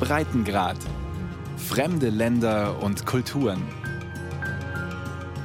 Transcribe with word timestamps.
Breitengrad. 0.00 0.76
Fremde 1.56 2.08
Länder 2.08 2.82
und 2.82 3.04
Kulturen. 3.04 3.62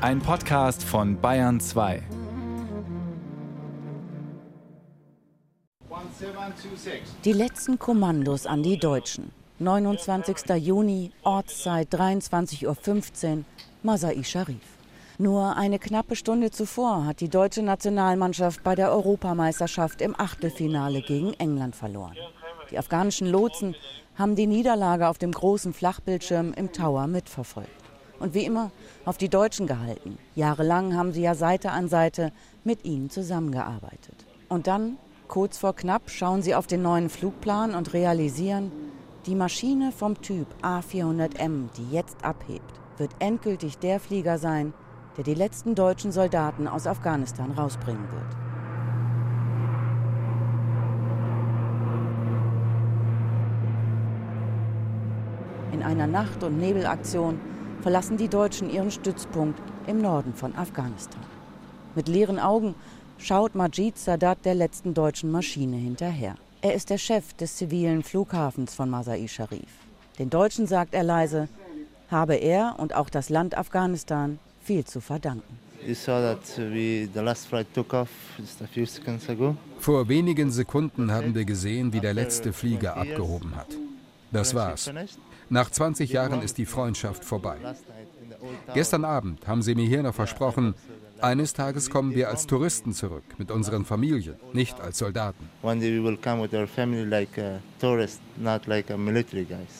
Ein 0.01 0.19
Podcast 0.19 0.83
von 0.83 1.19
Bayern 1.19 1.59
2. 1.59 2.03
Die 7.25 7.33
letzten 7.33 7.79
Kommandos 7.79 8.45
an 8.45 8.63
die 8.63 8.77
Deutschen. 8.77 9.31
29. 9.59 10.49
Juni, 10.57 11.11
Ortszeit 11.23 11.93
23.15 11.93 13.37
Uhr, 13.37 13.43
Masai 13.81 14.23
Sharif. 14.23 14.57
Nur 15.17 15.55
eine 15.55 15.79
knappe 15.79 16.15
Stunde 16.15 16.51
zuvor 16.51 17.05
hat 17.05 17.19
die 17.19 17.29
deutsche 17.29 17.61
Nationalmannschaft 17.61 18.63
bei 18.63 18.75
der 18.75 18.91
Europameisterschaft 18.91 20.01
im 20.01 20.19
Achtelfinale 20.19 21.01
gegen 21.01 21.33
England 21.33 21.75
verloren. 21.75 22.15
Die 22.73 22.79
afghanischen 22.79 23.27
Lotsen 23.27 23.75
haben 24.15 24.35
die 24.35 24.47
Niederlage 24.47 25.07
auf 25.07 25.19
dem 25.19 25.31
großen 25.31 25.73
Flachbildschirm 25.73 26.53
im 26.53 26.71
Tower 26.71 27.05
mitverfolgt. 27.05 27.69
Und 28.19 28.33
wie 28.33 28.45
immer 28.45 28.71
auf 29.05 29.19
die 29.19 29.29
Deutschen 29.29 29.67
gehalten. 29.67 30.17
Jahrelang 30.33 30.97
haben 30.97 31.13
sie 31.13 31.21
ja 31.21 31.35
Seite 31.35 31.69
an 31.69 31.87
Seite 31.87 32.31
mit 32.63 32.83
ihnen 32.83 33.11
zusammengearbeitet. 33.11 34.25
Und 34.49 34.65
dann, 34.65 34.97
kurz 35.27 35.59
vor 35.59 35.75
knapp, 35.75 36.09
schauen 36.09 36.41
sie 36.41 36.55
auf 36.55 36.65
den 36.65 36.81
neuen 36.81 37.11
Flugplan 37.11 37.75
und 37.75 37.93
realisieren, 37.93 38.71
die 39.27 39.35
Maschine 39.35 39.91
vom 39.91 40.19
Typ 40.19 40.47
A400M, 40.63 41.67
die 41.77 41.91
jetzt 41.91 42.25
abhebt, 42.25 42.73
wird 42.97 43.11
endgültig 43.19 43.77
der 43.77 43.99
Flieger 43.99 44.39
sein, 44.39 44.73
der 45.15 45.23
die 45.23 45.35
letzten 45.35 45.75
deutschen 45.75 46.11
Soldaten 46.11 46.67
aus 46.67 46.87
Afghanistan 46.87 47.51
rausbringen 47.51 48.11
wird. 48.11 48.42
In 55.83 55.89
einer 55.89 56.07
Nacht- 56.07 56.43
und 56.43 56.59
Nebelaktion 56.59 57.41
verlassen 57.81 58.15
die 58.15 58.29
Deutschen 58.29 58.69
ihren 58.69 58.89
Stützpunkt 58.89 59.61
im 59.85 60.01
Norden 60.01 60.33
von 60.33 60.55
Afghanistan. 60.55 61.19
Mit 61.93 62.07
leeren 62.07 62.39
Augen 62.39 62.73
schaut 63.17 63.53
Majid 63.53 63.97
Sadat 63.97 64.45
der 64.45 64.55
letzten 64.55 64.93
deutschen 64.93 65.29
Maschine 65.29 65.75
hinterher. 65.75 66.35
Er 66.61 66.73
ist 66.73 66.89
der 66.89 66.97
Chef 66.97 67.33
des 67.33 67.57
zivilen 67.57 68.01
Flughafens 68.01 68.73
von 68.73 68.89
Masai 68.89 69.27
Sharif. 69.27 69.67
Den 70.19 70.29
Deutschen 70.29 70.67
sagt 70.67 70.93
er 70.93 71.03
leise, 71.03 71.49
habe 72.09 72.35
er 72.35 72.75
und 72.77 72.95
auch 72.95 73.09
das 73.09 73.27
Land 73.27 73.57
Afghanistan 73.57 74.39
viel 74.61 74.85
zu 74.85 75.01
verdanken. 75.01 75.59
Vor 79.79 80.07
wenigen 80.07 80.49
Sekunden 80.49 81.11
haben 81.11 81.35
wir 81.35 81.43
gesehen, 81.43 81.91
wie 81.91 81.99
der 81.99 82.13
letzte 82.13 82.53
Flieger 82.53 82.95
abgehoben 82.95 83.53
hat. 83.57 83.67
Das 84.31 84.55
war's. 84.55 84.89
Nach 85.53 85.69
20 85.69 86.11
Jahren 86.11 86.41
ist 86.41 86.57
die 86.57 86.65
Freundschaft 86.65 87.23
vorbei. 87.23 87.57
Gestern 88.73 89.05
Abend 89.05 89.47
haben 89.47 89.61
sie 89.61 89.75
mir 89.75 89.85
hier 89.85 90.03
noch 90.03 90.15
versprochen, 90.15 90.73
eines 91.21 91.53
Tages 91.53 91.89
kommen 91.89 92.13
wir 92.15 92.27
als 92.27 92.47
Touristen 92.47 92.91
zurück, 92.91 93.23
mit 93.37 93.49
unseren 93.49 93.85
Familien, 93.85 94.35
nicht 94.51 94.81
als 94.81 94.97
Soldaten. 94.97 95.49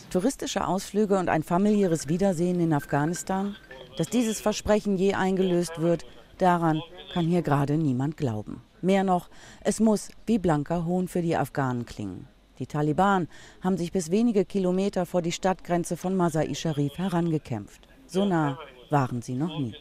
Touristische 0.09 0.65
Ausflüge 0.65 1.17
und 1.17 1.27
ein 1.27 1.43
familiäres 1.43 2.07
Wiedersehen 2.07 2.61
in 2.61 2.71
Afghanistan 2.71 3.55
dass 3.97 4.07
dieses 4.07 4.41
Versprechen 4.41 4.97
je 4.97 5.13
eingelöst 5.13 5.79
wird, 5.79 6.05
daran 6.37 6.81
kann 7.13 7.27
hier 7.27 7.41
gerade 7.41 7.77
niemand 7.77 8.17
glauben. 8.17 8.61
Mehr 8.81 9.03
noch, 9.03 9.29
es 9.61 9.79
muss 9.79 10.09
wie 10.25 10.39
blanker 10.39 10.85
Hohn 10.85 11.07
für 11.07 11.21
die 11.21 11.37
Afghanen 11.37 11.85
klingen. 11.85 12.27
Die 12.59 12.67
Taliban 12.67 13.27
haben 13.61 13.77
sich 13.77 13.91
bis 13.91 14.11
wenige 14.11 14.45
Kilometer 14.45 15.05
vor 15.05 15.21
die 15.21 15.31
Stadtgrenze 15.31 15.97
von 15.97 16.15
Masai 16.15 16.53
Sharif 16.53 16.97
herangekämpft. 16.97 17.87
So 18.07 18.25
nah 18.25 18.59
waren 18.89 19.21
sie 19.21 19.35
noch 19.35 19.59
nie. 19.59 19.75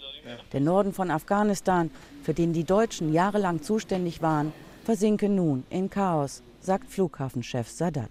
Der 0.52 0.60
Norden 0.60 0.92
von 0.92 1.10
Afghanistan, 1.10 1.90
für 2.22 2.34
den 2.34 2.52
die 2.52 2.64
Deutschen 2.64 3.12
jahrelang 3.12 3.62
zuständig 3.62 4.22
waren, 4.22 4.52
versinke 4.84 5.28
nun 5.28 5.64
in 5.68 5.90
Chaos, 5.90 6.42
sagt 6.60 6.90
Flughafenchef 6.90 7.68
Sadat. 7.68 8.10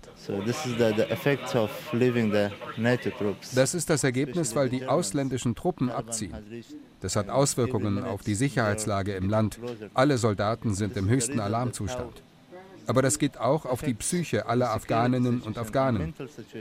Das 3.55 3.73
ist 3.73 3.89
das 3.89 4.03
Ergebnis, 4.03 4.55
weil 4.55 4.69
die 4.69 4.85
ausländischen 4.85 5.55
Truppen 5.55 5.89
abziehen. 5.89 6.35
Das 6.99 7.15
hat 7.15 7.29
Auswirkungen 7.29 8.03
auf 8.03 8.21
die 8.21 8.35
Sicherheitslage 8.35 9.13
im 9.15 9.29
Land. 9.29 9.59
Alle 9.93 10.17
Soldaten 10.17 10.75
sind 10.75 10.97
im 10.97 11.07
höchsten 11.09 11.39
Alarmzustand. 11.39 12.21
Aber 12.91 13.01
das 13.01 13.19
geht 13.19 13.39
auch 13.39 13.65
auf 13.65 13.81
die 13.81 13.93
Psyche 13.93 14.47
aller 14.47 14.71
Afghaninnen 14.71 15.39
und 15.39 15.57
Afghanen. 15.57 16.13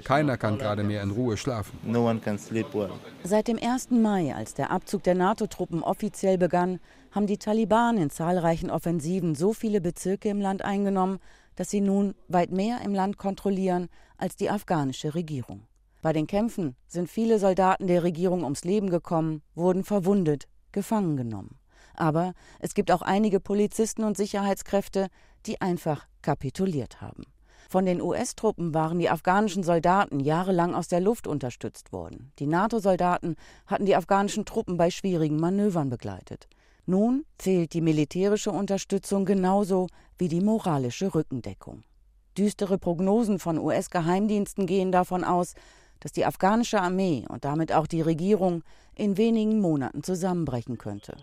Keiner 0.05 0.37
kann 0.37 0.59
gerade 0.59 0.85
mehr 0.85 1.03
in 1.03 1.11
Ruhe 1.11 1.37
schlafen. 1.37 1.77
Seit 3.25 3.49
dem 3.49 3.59
1. 3.61 3.91
Mai, 3.91 4.33
als 4.33 4.55
der 4.55 4.71
Abzug 4.71 5.03
der 5.03 5.17
NATO-Truppen 5.17 5.83
offiziell 5.83 6.39
begann, 6.39 6.79
haben 7.11 7.27
die 7.27 7.39
Taliban 7.39 7.99
in 7.99 8.11
zahlreichen 8.11 8.71
Offensiven 8.71 9.35
so 9.35 9.53
viele 9.53 9.81
Bezirke 9.81 10.29
im 10.29 10.41
Land 10.41 10.63
eingenommen, 10.63 11.19
dass 11.57 11.69
sie 11.69 11.81
nun 11.81 12.15
weit 12.29 12.53
mehr 12.53 12.81
im 12.85 12.95
Land 12.95 13.19
kontrollieren 13.19 13.89
als 14.17 14.37
die 14.37 14.51
afghanische 14.51 15.17
Regierung. 15.17 15.67
Bei 16.01 16.13
den 16.13 16.29
Kämpfen 16.29 16.77
sind 16.87 17.11
viele 17.11 17.41
Soldaten 17.41 17.89
der 17.89 18.05
Regierung 18.05 18.45
ums 18.45 18.63
Leben 18.63 18.89
gekommen, 18.89 19.43
wurden 19.57 19.83
verwundet, 19.83 20.47
gefangen 20.71 21.17
genommen. 21.17 21.57
Aber 21.95 22.35
es 22.61 22.75
gibt 22.75 22.91
auch 22.91 23.03
einige 23.03 23.41
Polizisten 23.41 24.05
und 24.05 24.17
Sicherheitskräfte, 24.17 25.09
die 25.47 25.61
einfach 25.61 26.07
kapituliert 26.23 27.01
haben. 27.01 27.25
Von 27.69 27.87
den 27.87 28.03
US-Truppen 28.03 28.75
waren 28.75 28.99
die 28.99 29.11
afghanischen 29.11 29.63
Soldaten 29.63 30.19
jahrelang 30.19 30.75
aus 30.75 30.89
der 30.89 31.01
Luft 31.01 31.29
unterstützt 31.29 31.93
worden. 31.93 32.33
Die 32.41 32.49
NATO-Soldaten 32.49 33.37
hatten 33.67 33.87
die 33.87 33.95
afghanischen 33.95 34.45
Truppen 34.45 34.77
bei 34.77 34.91
schwierigen 34.91 35.39
Manövern 35.39 35.89
begleitet. 35.89 36.49
Nun 36.87 37.25
fehlt 37.39 37.73
die 37.73 37.81
militärische 37.81 38.51
Unterstützung 38.51 39.25
genauso 39.25 39.87
wie 40.19 40.27
die 40.27 40.41
moralische 40.41 41.15
Rückendeckung. 41.15 41.85
Düstere 42.37 42.79
Prognosen 42.79 43.39
von 43.39 43.59
US-Geheimdiensten 43.59 44.67
gehen 44.67 44.91
davon 44.91 45.23
aus, 45.23 45.55
dass 46.01 46.11
die 46.11 46.25
afghanische 46.25 46.81
Armee 46.81 47.25
und 47.29 47.45
damit 47.45 47.73
auch 47.73 47.87
die 47.87 48.01
Regierung 48.01 48.65
in 48.97 49.17
wenigen 49.17 49.61
Monaten 49.61 50.03
zusammenbrechen 50.03 50.79
könnte. 50.79 51.17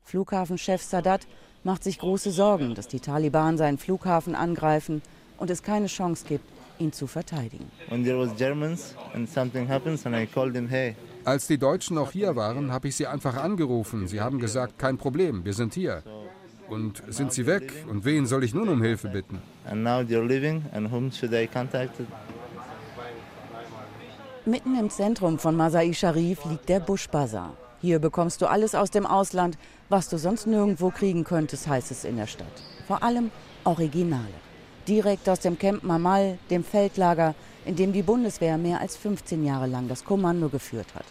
Flughafenchef 0.00 0.82
Sadat 0.82 1.26
macht 1.64 1.84
sich 1.84 1.98
große 1.98 2.30
Sorgen, 2.30 2.74
dass 2.74 2.88
die 2.88 3.00
Taliban 3.00 3.56
seinen 3.56 3.78
Flughafen 3.78 4.34
angreifen 4.34 5.02
und 5.38 5.50
es 5.50 5.62
keine 5.62 5.86
Chance 5.86 6.24
gibt, 6.28 6.44
ihn 6.78 6.92
zu 6.92 7.06
verteidigen. 7.06 7.70
Als 11.24 11.46
die 11.46 11.58
Deutschen 11.58 11.94
noch 11.96 12.10
hier 12.12 12.34
waren, 12.36 12.72
habe 12.72 12.88
ich 12.88 12.96
sie 12.96 13.06
einfach 13.06 13.36
angerufen. 13.36 14.08
Sie 14.08 14.20
haben 14.20 14.38
gesagt, 14.38 14.78
kein 14.78 14.98
Problem, 14.98 15.44
wir 15.44 15.52
sind 15.52 15.74
hier. 15.74 16.02
Und 16.68 17.02
sind 17.08 17.32
sie 17.32 17.46
weg? 17.46 17.84
Und 17.88 18.04
wen 18.04 18.26
soll 18.26 18.44
ich 18.44 18.54
nun 18.54 18.68
um 18.68 18.82
Hilfe 18.82 19.08
bitten? 19.08 19.40
Mitten 24.44 24.76
im 24.78 24.90
Zentrum 24.90 25.38
von 25.38 25.54
Masai 25.54 25.92
Sharif 25.92 26.44
liegt 26.46 26.68
der 26.68 26.80
Bush 26.80 27.08
Bazaar. 27.08 27.52
Hier 27.80 27.98
bekommst 27.98 28.40
du 28.40 28.46
alles 28.46 28.74
aus 28.74 28.90
dem 28.90 29.06
Ausland, 29.06 29.58
was 29.92 30.08
du 30.08 30.16
sonst 30.16 30.46
nirgendwo 30.46 30.88
kriegen 30.90 31.22
könntest, 31.22 31.68
heißt 31.68 31.90
es 31.90 32.04
in 32.04 32.16
der 32.16 32.26
Stadt. 32.26 32.46
Vor 32.86 33.02
allem 33.02 33.30
Originale. 33.62 34.40
Direkt 34.88 35.28
aus 35.28 35.40
dem 35.40 35.58
Camp 35.58 35.84
Mamal, 35.84 36.38
dem 36.48 36.64
Feldlager, 36.64 37.34
in 37.66 37.76
dem 37.76 37.92
die 37.92 38.02
Bundeswehr 38.02 38.56
mehr 38.56 38.80
als 38.80 38.96
15 38.96 39.44
Jahre 39.44 39.66
lang 39.66 39.88
das 39.88 40.04
Kommando 40.04 40.48
geführt 40.48 40.94
hat. 40.94 41.04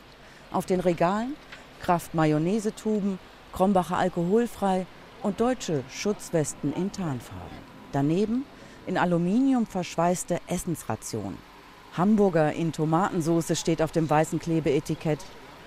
Auf 0.51 0.65
den 0.65 0.79
Regalen 0.79 1.35
Kraft 1.79 2.15
Mayonnaise-Tuben, 2.15 3.19
Krombacher 3.53 3.97
alkoholfrei 3.97 4.87
und 5.21 5.39
deutsche 5.39 5.83
Schutzwesten 5.91 6.73
in 6.73 6.91
Tarnfarben. 6.91 7.57
Daneben 7.91 8.45
in 8.87 8.97
Aluminium 8.97 9.67
verschweißte 9.67 10.39
Essensrationen. 10.47 11.37
Hamburger 11.95 12.51
in 12.53 12.71
Tomatensauce 12.71 13.59
steht 13.59 13.81
auf 13.81 13.91
dem 13.91 14.09
weißen 14.09 14.39
Klebeetikett. 14.39 15.19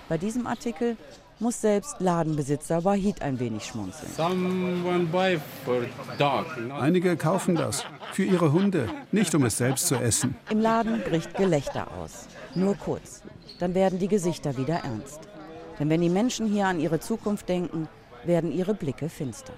Bei 0.09 0.17
diesem 0.17 0.47
Artikel 0.47 0.97
muss 1.39 1.61
selbst 1.61 1.95
Ladenbesitzer 1.99 2.83
Wahid 2.83 3.21
ein 3.21 3.39
wenig 3.39 3.65
schmunzeln. 3.65 4.11
Einige 6.71 7.17
kaufen 7.17 7.55
das 7.55 7.83
für 8.13 8.23
ihre 8.23 8.51
Hunde, 8.51 8.89
nicht 9.11 9.35
um 9.35 9.43
es 9.45 9.57
selbst 9.57 9.87
zu 9.87 9.95
essen. 9.95 10.35
Im 10.49 10.61
Laden 10.61 11.01
bricht 11.01 11.35
Gelächter 11.35 11.87
aus. 11.97 12.27
Nur 12.53 12.75
kurz. 12.75 13.21
Dann 13.59 13.73
werden 13.73 13.99
die 13.99 14.07
Gesichter 14.07 14.57
wieder 14.57 14.75
ernst. 14.75 15.19
Denn 15.79 15.89
wenn 15.89 16.01
die 16.01 16.09
Menschen 16.09 16.47
hier 16.47 16.67
an 16.67 16.79
ihre 16.79 16.99
Zukunft 16.99 17.49
denken, 17.49 17.87
werden 18.23 18.51
ihre 18.51 18.73
Blicke 18.73 19.09
finster. 19.09 19.53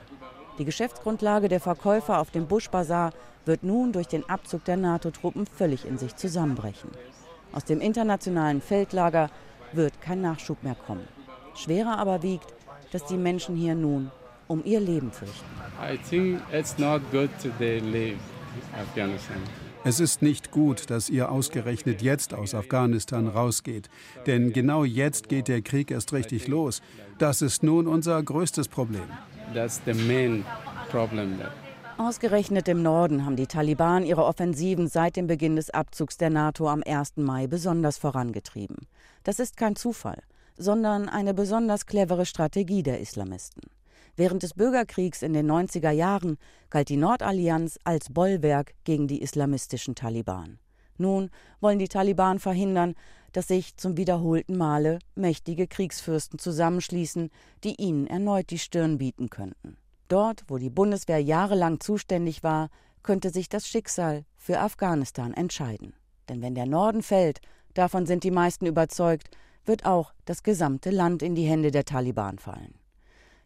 Die 0.58 0.66
Geschäftsgrundlage 0.66 1.48
der 1.50 1.60
Verkäufer 1.60 2.20
auf 2.20 2.32
dem 2.32 2.48
Busch 2.48 2.70
Bazar 2.70 3.12
wird 3.46 3.64
nun 3.64 3.92
durch 3.92 4.08
den 4.08 4.28
Abzug 4.28 4.66
der 4.66 4.78
NATO-Truppen 4.78 5.46
völlig 5.46 5.86
in 5.86 5.98
sich 5.98 6.16
zusammenbrechen. 6.16 6.90
Aus 7.54 7.64
dem 7.64 7.80
internationalen 7.80 8.62
Feldlager 8.62 9.30
wird 9.72 10.02
kein 10.02 10.22
Nachschub 10.22 10.64
mehr 10.64 10.76
kommen. 10.76 11.08
Schwerer 11.58 11.98
aber 11.98 12.24
wiegt, 12.24 12.54
dass 12.92 13.06
die 13.06 13.18
Menschen 13.18 13.56
hier 13.56 13.76
nun 13.76 14.12
um 14.48 14.64
ihr 14.64 14.80
Leben 14.80 15.12
fürchten. 15.12 15.46
Es 19.84 20.00
ist 20.00 20.22
nicht 20.22 20.52
gut, 20.52 20.90
dass 20.90 21.10
ihr 21.10 21.32
ausgerechnet 21.32 22.02
jetzt 22.02 22.34
aus 22.34 22.56
Afghanistan 22.56 23.28
rausgeht. 23.28 23.90
Denn 24.26 24.54
genau 24.54 24.84
jetzt 24.84 25.30
geht 25.30 25.48
der 25.48 25.62
Krieg 25.62 25.92
erst 25.92 26.14
richtig 26.14 26.48
los. 26.48 26.82
Das 27.18 27.42
ist 27.42 27.64
nun 27.64 27.88
unser 27.88 28.22
größtes 28.22 28.68
Problem. 28.68 29.06
That's 29.54 29.82
the 29.86 29.94
main 29.94 30.46
problem. 30.90 31.40
Ausgerechnet 31.98 32.68
im 32.68 32.84
Norden 32.84 33.26
haben 33.26 33.36
die 33.36 33.48
Taliban 33.48 34.06
ihre 34.06 34.24
Offensiven 34.24 34.88
seit 34.88 35.16
dem 35.16 35.26
Beginn 35.26 35.56
des 35.56 35.72
Abzugs 35.72 36.18
der 36.18 36.30
NATO 36.30 36.70
am 36.70 36.84
1. 36.86 37.18
Mai 37.18 37.48
besonders 37.48 37.98
vorangetrieben. 37.98 38.88
Das 39.24 39.40
ist 39.40 39.58
kein 39.58 39.76
Zufall, 39.76 40.22
sondern 40.58 41.10
eine 41.10 41.34
besonders 41.34 41.86
clevere 41.86 42.26
Strategie 42.26 42.84
der 42.84 43.00
Islamisten. 43.00 43.62
Während 44.16 44.42
des 44.42 44.56
Bürgerkriegs 44.56 45.22
in 45.22 45.34
den 45.34 45.50
90er 45.50 45.92
Jahren 45.92 46.38
galt 46.70 46.90
die 46.90 46.98
Nordallianz 46.98 47.78
als 47.84 48.12
Bollwerk 48.12 48.74
gegen 48.84 49.08
die 49.08 49.22
islamistischen 49.22 49.94
Taliban. 49.94 50.60
Nun 50.98 51.30
wollen 51.62 51.78
die 51.78 51.88
Taliban 51.88 52.40
verhindern, 52.40 52.96
dass 53.32 53.48
sich 53.48 53.78
zum 53.78 53.98
wiederholten 53.98 54.58
Male 54.58 54.98
mächtige 55.14 55.68
Kriegsfürsten 55.68 56.40
zusammenschließen, 56.40 57.30
die 57.64 57.76
ihnen 57.80 58.08
erneut 58.08 58.50
die 58.50 58.58
Stirn 58.58 58.98
bieten 58.98 59.30
könnten. 59.30 59.78
Dort, 60.08 60.44
wo 60.48 60.58
die 60.58 60.72
Bundeswehr 60.72 61.20
jahrelang 61.20 61.80
zuständig 61.80 62.42
war, 62.42 62.70
könnte 63.04 63.30
sich 63.30 63.50
das 63.50 63.68
Schicksal 63.68 64.26
für 64.36 64.60
Afghanistan 64.60 65.34
entscheiden. 65.34 65.94
Denn 66.30 66.42
wenn 66.42 66.56
der 66.56 66.66
Norden 66.66 67.04
fällt, 67.04 67.40
davon 67.74 68.06
sind 68.06 68.24
die 68.24 68.32
meisten 68.32 68.66
überzeugt, 68.66 69.30
wird 69.68 69.86
auch 69.86 70.14
das 70.26 70.44
gesamte 70.44 70.90
Land 70.90 71.22
in 71.22 71.36
die 71.36 71.46
Hände 71.46 71.72
der 71.72 71.86
Taliban 71.86 72.40
fallen. 72.40 72.76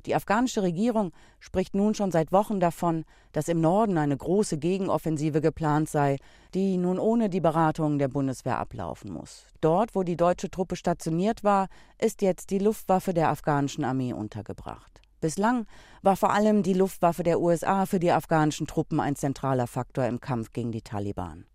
Die 0.06 0.16
afghanische 0.16 0.64
Regierung 0.64 1.12
spricht 1.40 1.76
nun 1.76 1.94
schon 1.94 2.12
seit 2.12 2.32
Wochen 2.32 2.60
davon, 2.60 3.06
dass 3.34 3.48
im 3.48 3.62
Norden 3.62 3.98
eine 3.98 4.18
große 4.18 4.58
Gegenoffensive 4.58 5.42
geplant 5.42 5.90
sei, 5.90 6.18
die 6.54 6.78
nun 6.78 6.98
ohne 6.98 7.30
die 7.30 7.40
Beratungen 7.40 8.00
der 8.00 8.08
Bundeswehr 8.08 8.58
ablaufen 8.58 9.12
muss. 9.12 9.46
Dort, 9.62 9.94
wo 9.94 10.04
die 10.04 10.18
deutsche 10.18 10.50
Truppe 10.50 10.76
stationiert 10.76 11.44
war, 11.44 11.68
ist 12.00 12.22
jetzt 12.22 12.50
die 12.50 12.60
Luftwaffe 12.60 13.14
der 13.14 13.30
afghanischen 13.30 13.84
Armee 13.84 14.14
untergebracht. 14.14 15.02
Bislang 15.20 15.68
war 16.02 16.16
vor 16.16 16.34
allem 16.34 16.64
die 16.64 16.74
Luftwaffe 16.74 17.22
der 17.22 17.40
USA 17.40 17.86
für 17.86 18.00
die 18.00 18.12
afghanischen 18.12 18.66
Truppen 18.66 19.00
ein 19.00 19.16
zentraler 19.16 19.68
Faktor 19.68 20.06
im 20.06 20.20
Kampf 20.20 20.52
gegen 20.52 20.72
die 20.72 20.82
Taliban. 20.82 21.46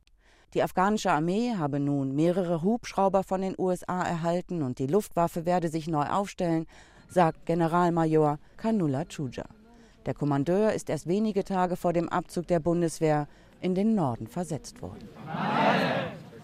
Die 0.57 0.63
afghanische 0.63 1.13
Armee 1.13 1.55
habe 1.59 1.79
nun 1.79 2.15
mehrere 2.15 2.63
Hubschrauber 2.63 3.25
von 3.25 3.43
den 3.43 3.55
USA 3.59 4.01
erhalten 4.01 4.63
und 4.63 4.79
die 4.79 4.87
Luftwaffe 4.87 5.45
werde 5.45 5.69
sich 5.69 5.87
neu 5.87 6.07
aufstellen, 6.07 6.67
sagt 7.11 7.45
Generalmajor 7.45 8.39
Kanula 8.57 9.05
Chuja. 9.05 9.45
Der 10.07 10.15
Kommandeur 10.15 10.73
ist 10.73 10.89
erst 10.89 11.07
wenige 11.07 11.45
Tage 11.45 11.77
vor 11.77 11.93
dem 11.93 12.09
Abzug 12.09 12.47
der 12.47 12.59
Bundeswehr 12.59 13.29
in 13.61 13.75
den 13.75 13.95
Norden 13.95 14.29
versetzt 14.29 14.81
worden. 14.81 15.07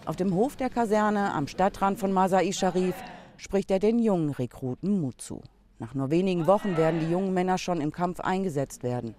Auf 0.05 0.15
dem 0.15 0.35
Hof 0.35 0.57
der 0.57 0.69
Kaserne 0.69 1.33
am 1.33 1.47
Stadtrand 1.47 1.97
von 1.97 2.13
Masai 2.13 2.51
Sharif 2.51 2.93
spricht 3.37 3.71
er 3.71 3.79
den 3.79 3.97
jungen 3.97 4.29
Rekruten 4.29 5.01
Mut 5.01 5.21
zu. 5.21 5.41
Nach 5.79 5.95
nur 5.95 6.11
wenigen 6.11 6.45
Wochen 6.45 6.77
werden 6.77 6.99
die 6.99 7.09
jungen 7.09 7.33
Männer 7.33 7.57
schon 7.57 7.81
im 7.81 7.91
Kampf 7.91 8.19
eingesetzt 8.19 8.83
werden. 8.83 9.15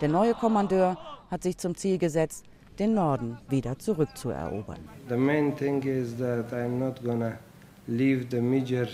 Der 0.00 0.08
neue 0.08 0.32
Kommandeur 0.32 0.96
hat 1.30 1.42
sich 1.42 1.58
zum 1.58 1.74
Ziel 1.74 1.98
gesetzt, 1.98 2.46
den 2.78 2.94
Norden 2.94 3.38
wieder 3.48 3.78
zurückzuerobern. 3.78 4.78
The 5.08 5.16
main 5.16 5.56
thing 5.56 5.82
is 5.82 6.16
that 6.18 6.52
I'm 6.52 6.78
not 6.78 7.02
gonna 7.02 7.38
leave 7.86 8.26
the 8.30 8.40
major 8.40 8.86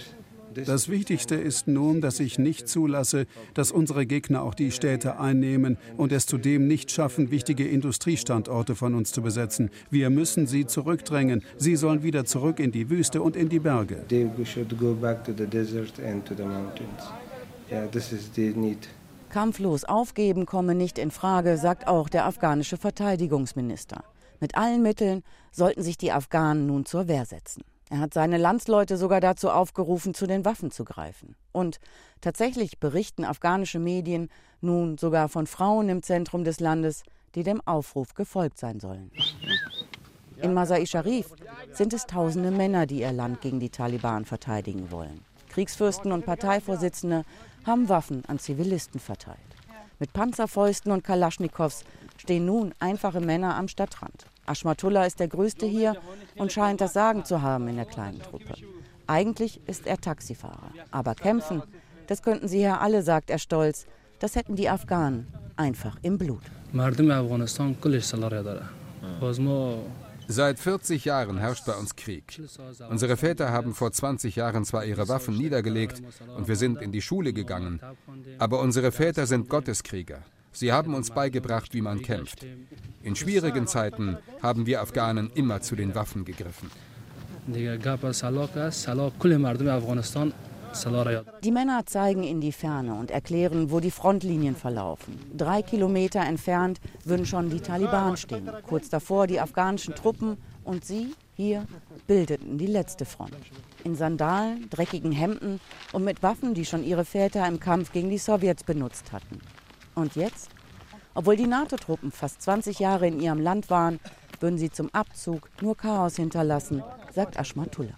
das 0.54 0.88
Wichtigste 0.88 1.34
ist 1.34 1.66
nun, 1.66 2.00
dass 2.00 2.20
ich 2.20 2.38
nicht 2.38 2.68
zulasse, 2.68 3.26
dass 3.54 3.72
unsere 3.72 4.06
Gegner 4.06 4.42
auch 4.42 4.54
die 4.54 4.70
Städte 4.70 5.18
einnehmen 5.18 5.76
und 5.96 6.12
es 6.12 6.26
zudem 6.26 6.68
nicht 6.68 6.92
schaffen, 6.92 7.32
wichtige 7.32 7.66
Industriestandorte 7.66 8.76
von 8.76 8.94
uns 8.94 9.10
zu 9.10 9.20
besetzen. 9.20 9.70
Wir 9.90 10.10
müssen 10.10 10.46
sie 10.46 10.66
zurückdrängen. 10.66 11.42
Sie 11.56 11.74
sollen 11.74 12.02
wieder 12.04 12.24
zurück 12.24 12.60
in 12.60 12.70
die 12.70 12.88
Wüste 12.88 13.20
und 13.20 13.34
in 13.36 13.48
die 13.48 13.58
Berge. 13.58 14.04
Kampflos 19.34 19.82
aufgeben 19.82 20.46
komme 20.46 20.76
nicht 20.76 20.96
in 20.96 21.10
Frage, 21.10 21.58
sagt 21.58 21.88
auch 21.88 22.08
der 22.08 22.24
afghanische 22.24 22.76
Verteidigungsminister. 22.76 24.04
Mit 24.38 24.56
allen 24.56 24.80
Mitteln 24.80 25.24
sollten 25.50 25.82
sich 25.82 25.98
die 25.98 26.12
Afghanen 26.12 26.68
nun 26.68 26.86
zur 26.86 27.08
Wehr 27.08 27.26
setzen. 27.26 27.64
Er 27.90 27.98
hat 27.98 28.14
seine 28.14 28.38
Landsleute 28.38 28.96
sogar 28.96 29.20
dazu 29.20 29.50
aufgerufen, 29.50 30.14
zu 30.14 30.28
den 30.28 30.44
Waffen 30.44 30.70
zu 30.70 30.84
greifen. 30.84 31.34
Und 31.50 31.80
tatsächlich 32.20 32.78
berichten 32.78 33.24
afghanische 33.24 33.80
Medien 33.80 34.28
nun 34.60 34.98
sogar 34.98 35.28
von 35.28 35.48
Frauen 35.48 35.88
im 35.88 36.04
Zentrum 36.04 36.44
des 36.44 36.60
Landes, 36.60 37.02
die 37.34 37.42
dem 37.42 37.60
Aufruf 37.66 38.14
gefolgt 38.14 38.60
sein 38.60 38.78
sollen. 38.78 39.10
In 40.40 40.54
Masai 40.54 40.86
Sharif 40.86 41.26
sind 41.72 41.92
es 41.92 42.06
tausende 42.06 42.52
Männer, 42.52 42.86
die 42.86 43.00
ihr 43.00 43.10
Land 43.10 43.40
gegen 43.40 43.58
die 43.58 43.70
Taliban 43.70 44.26
verteidigen 44.26 44.92
wollen. 44.92 45.24
Kriegsfürsten 45.48 46.12
und 46.12 46.24
Parteivorsitzende 46.24 47.24
haben 47.66 47.88
Waffen 47.88 48.24
an 48.26 48.38
Zivilisten 48.38 49.00
verteilt. 49.00 49.38
Mit 49.98 50.12
Panzerfäusten 50.12 50.92
und 50.92 51.04
Kalaschnikows 51.04 51.84
stehen 52.18 52.46
nun 52.46 52.74
einfache 52.80 53.20
Männer 53.20 53.56
am 53.56 53.68
Stadtrand. 53.68 54.26
Ashmatullah 54.46 55.06
ist 55.06 55.20
der 55.20 55.28
Größte 55.28 55.66
hier 55.66 55.96
und 56.36 56.52
scheint 56.52 56.80
das 56.80 56.92
Sagen 56.92 57.24
zu 57.24 57.42
haben 57.42 57.68
in 57.68 57.76
der 57.76 57.86
kleinen 57.86 58.20
Truppe. 58.20 58.54
Eigentlich 59.06 59.60
ist 59.66 59.86
er 59.86 59.98
Taxifahrer. 59.98 60.70
Aber 60.90 61.14
kämpfen, 61.14 61.62
das 62.06 62.22
könnten 62.22 62.48
sie 62.48 62.60
ja 62.60 62.78
alle, 62.78 63.02
sagt 63.02 63.30
er 63.30 63.38
stolz. 63.38 63.86
Das 64.18 64.36
hätten 64.36 64.56
die 64.56 64.68
Afghanen 64.68 65.26
einfach 65.56 65.96
im 66.02 66.18
Blut. 66.18 66.42
Seit 70.28 70.58
40 70.58 71.04
Jahren 71.04 71.38
herrscht 71.38 71.66
bei 71.66 71.74
uns 71.74 71.96
Krieg. 71.96 72.40
Unsere 72.90 73.16
Väter 73.16 73.50
haben 73.50 73.74
vor 73.74 73.92
20 73.92 74.36
Jahren 74.36 74.64
zwar 74.64 74.84
ihre 74.84 75.08
Waffen 75.08 75.36
niedergelegt 75.36 76.02
und 76.36 76.48
wir 76.48 76.56
sind 76.56 76.80
in 76.80 76.92
die 76.92 77.02
Schule 77.02 77.32
gegangen, 77.32 77.80
aber 78.38 78.60
unsere 78.60 78.92
Väter 78.92 79.26
sind 79.26 79.48
Gotteskrieger. 79.48 80.22
Sie 80.52 80.72
haben 80.72 80.94
uns 80.94 81.10
beigebracht, 81.10 81.74
wie 81.74 81.82
man 81.82 82.00
kämpft. 82.00 82.46
In 83.02 83.16
schwierigen 83.16 83.66
Zeiten 83.66 84.18
haben 84.40 84.66
wir 84.66 84.80
Afghanen 84.80 85.30
immer 85.34 85.60
zu 85.60 85.74
den 85.74 85.94
Waffen 85.94 86.24
gegriffen. 86.24 86.70
Die 91.42 91.50
Männer 91.50 91.86
zeigen 91.86 92.24
in 92.24 92.40
die 92.40 92.52
Ferne 92.52 92.94
und 92.94 93.10
erklären, 93.10 93.70
wo 93.70 93.80
die 93.80 93.90
Frontlinien 93.90 94.56
verlaufen. 94.56 95.18
Drei 95.36 95.62
Kilometer 95.62 96.20
entfernt 96.20 96.80
würden 97.04 97.26
schon 97.26 97.50
die 97.50 97.60
Taliban 97.60 98.16
stehen. 98.16 98.50
Kurz 98.66 98.88
davor 98.88 99.26
die 99.26 99.40
afghanischen 99.40 99.94
Truppen 99.94 100.36
und 100.64 100.84
sie 100.84 101.14
hier 101.36 101.66
bildeten 102.06 102.58
die 102.58 102.66
letzte 102.66 103.04
Front. 103.04 103.36
In 103.82 103.96
Sandalen, 103.96 104.68
dreckigen 104.70 105.12
Hemden 105.12 105.60
und 105.92 106.04
mit 106.04 106.22
Waffen, 106.22 106.54
die 106.54 106.64
schon 106.64 106.84
ihre 106.84 107.04
Väter 107.04 107.46
im 107.46 107.60
Kampf 107.60 107.92
gegen 107.92 108.10
die 108.10 108.18
Sowjets 108.18 108.64
benutzt 108.64 109.12
hatten. 109.12 109.40
Und 109.94 110.16
jetzt? 110.16 110.50
Obwohl 111.14 111.36
die 111.36 111.46
NATO-Truppen 111.46 112.10
fast 112.10 112.42
20 112.42 112.78
Jahre 112.78 113.06
in 113.06 113.20
ihrem 113.20 113.40
Land 113.40 113.70
waren, 113.70 114.00
würden 114.40 114.58
sie 114.58 114.70
zum 114.70 114.90
Abzug 114.92 115.48
nur 115.60 115.76
Chaos 115.76 116.16
hinterlassen, 116.16 116.82
sagt 117.14 117.38
Ashmatullah. 117.38 117.94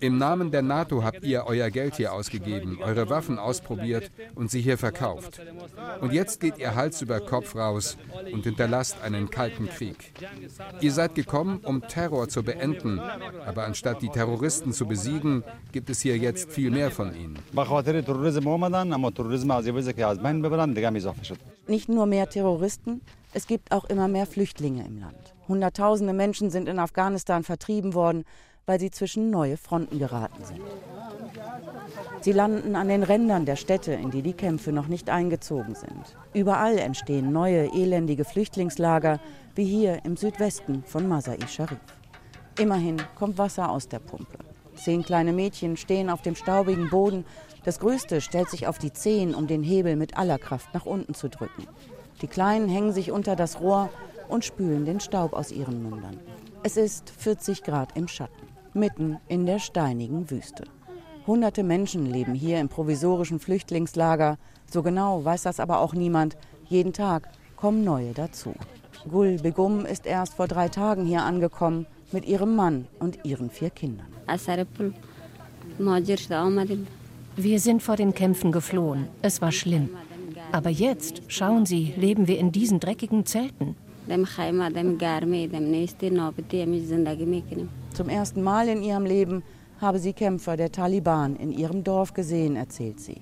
Im 0.00 0.18
Namen 0.18 0.50
der 0.50 0.62
NATO 0.62 1.04
habt 1.04 1.22
ihr 1.22 1.44
euer 1.46 1.70
Geld 1.70 1.96
hier 1.96 2.12
ausgegeben, 2.12 2.78
eure 2.82 3.10
Waffen 3.10 3.38
ausprobiert 3.38 4.10
und 4.34 4.50
sie 4.50 4.60
hier 4.60 4.78
verkauft. 4.78 5.40
Und 6.00 6.12
jetzt 6.12 6.40
geht 6.40 6.58
ihr 6.58 6.74
Hals 6.74 7.02
über 7.02 7.20
Kopf 7.20 7.54
raus 7.54 7.96
und 8.32 8.44
hinterlasst 8.44 8.96
einen 9.02 9.28
kalten 9.30 9.68
Krieg. 9.68 10.12
Ihr 10.80 10.92
seid 10.92 11.14
gekommen, 11.14 11.60
um 11.62 11.82
Terror 11.86 12.28
zu 12.28 12.42
beenden, 12.42 12.98
aber 12.98 13.64
anstatt 13.64 14.00
die 14.00 14.08
Terroristen 14.08 14.72
zu 14.72 14.86
besiegen, 14.86 15.44
gibt 15.72 15.90
es 15.90 16.00
hier 16.00 16.16
jetzt 16.16 16.50
viel 16.50 16.70
mehr 16.70 16.90
von 16.90 17.14
ihnen. 17.14 17.38
Nicht 21.66 21.88
nur 21.88 22.06
mehr 22.06 22.28
Terroristen, 22.28 23.00
es 23.34 23.46
gibt 23.46 23.72
auch 23.72 23.84
immer 23.84 24.08
mehr 24.08 24.26
Flüchtlinge 24.26 24.84
im 24.86 24.98
Land. 24.98 25.34
Hunderttausende 25.48 26.12
Menschen 26.12 26.50
sind 26.50 26.68
in 26.68 26.78
Afghanistan 26.78 27.42
vertrieben 27.42 27.92
worden, 27.92 28.24
weil 28.64 28.80
sie 28.80 28.90
zwischen 28.90 29.30
neue 29.30 29.56
Fronten 29.56 29.98
geraten 29.98 30.42
sind. 30.44 30.62
Sie 32.20 32.32
landen 32.32 32.76
an 32.76 32.88
den 32.88 33.02
Rändern 33.02 33.44
der 33.44 33.56
Städte, 33.56 33.92
in 33.92 34.10
die 34.10 34.22
die 34.22 34.32
Kämpfe 34.32 34.72
noch 34.72 34.86
nicht 34.86 35.10
eingezogen 35.10 35.74
sind. 35.74 36.16
Überall 36.32 36.78
entstehen 36.78 37.32
neue, 37.32 37.74
elendige 37.74 38.24
Flüchtlingslager, 38.24 39.20
wie 39.54 39.64
hier 39.64 40.04
im 40.04 40.16
Südwesten 40.16 40.82
von 40.86 41.06
Masai 41.06 41.38
Sharif. 41.46 41.78
Immerhin 42.58 43.02
kommt 43.16 43.36
Wasser 43.36 43.70
aus 43.70 43.88
der 43.88 43.98
Pumpe. 43.98 44.38
Zehn 44.76 45.02
kleine 45.02 45.32
Mädchen 45.32 45.76
stehen 45.76 46.08
auf 46.08 46.22
dem 46.22 46.36
staubigen 46.36 46.88
Boden. 46.88 47.24
Das 47.64 47.80
Größte 47.80 48.20
stellt 48.20 48.48
sich 48.48 48.66
auf 48.66 48.78
die 48.78 48.92
Zehen, 48.92 49.34
um 49.34 49.46
den 49.46 49.62
Hebel 49.62 49.96
mit 49.96 50.16
aller 50.16 50.38
Kraft 50.38 50.72
nach 50.72 50.86
unten 50.86 51.14
zu 51.14 51.28
drücken. 51.28 51.66
Die 52.22 52.26
Kleinen 52.26 52.68
hängen 52.68 52.92
sich 52.92 53.10
unter 53.10 53.36
das 53.36 53.60
Rohr 53.60 53.90
und 54.28 54.44
spülen 54.44 54.84
den 54.84 55.00
Staub 55.00 55.32
aus 55.32 55.52
ihren 55.52 55.82
Mündern. 55.82 56.18
Es 56.62 56.76
ist 56.76 57.10
40 57.10 57.62
Grad 57.62 57.96
im 57.96 58.08
Schatten, 58.08 58.46
mitten 58.72 59.18
in 59.28 59.46
der 59.46 59.58
steinigen 59.58 60.30
Wüste. 60.30 60.64
Hunderte 61.26 61.62
Menschen 61.62 62.06
leben 62.06 62.34
hier 62.34 62.60
im 62.60 62.68
provisorischen 62.68 63.40
Flüchtlingslager. 63.40 64.36
So 64.70 64.82
genau 64.82 65.24
weiß 65.24 65.42
das 65.42 65.60
aber 65.60 65.80
auch 65.80 65.94
niemand. 65.94 66.36
Jeden 66.66 66.92
Tag 66.92 67.28
kommen 67.56 67.84
neue 67.84 68.12
dazu. 68.12 68.54
Gul 69.10 69.38
Begum 69.38 69.84
ist 69.84 70.06
erst 70.06 70.34
vor 70.34 70.48
drei 70.48 70.68
Tagen 70.68 71.04
hier 71.04 71.22
angekommen 71.22 71.86
mit 72.12 72.26
ihrem 72.26 72.56
Mann 72.56 72.86
und 72.98 73.24
ihren 73.24 73.50
vier 73.50 73.70
Kindern. 73.70 74.06
Wir 77.36 77.60
sind 77.60 77.82
vor 77.82 77.96
den 77.96 78.14
Kämpfen 78.14 78.52
geflohen. 78.52 79.08
Es 79.22 79.42
war 79.42 79.50
schlimm. 79.52 79.90
Aber 80.54 80.70
jetzt, 80.70 81.22
schauen 81.26 81.66
Sie, 81.66 81.92
leben 81.96 82.28
wir 82.28 82.38
in 82.38 82.52
diesen 82.52 82.78
dreckigen 82.78 83.26
Zelten. 83.26 83.74
Zum 87.92 88.08
ersten 88.08 88.40
Mal 88.40 88.68
in 88.68 88.80
ihrem 88.80 89.04
Leben 89.04 89.42
habe 89.80 89.98
sie 89.98 90.12
Kämpfer 90.12 90.56
der 90.56 90.70
Taliban 90.70 91.34
in 91.34 91.50
ihrem 91.50 91.82
Dorf 91.82 92.14
gesehen, 92.14 92.54
erzählt 92.54 93.00
sie. 93.00 93.20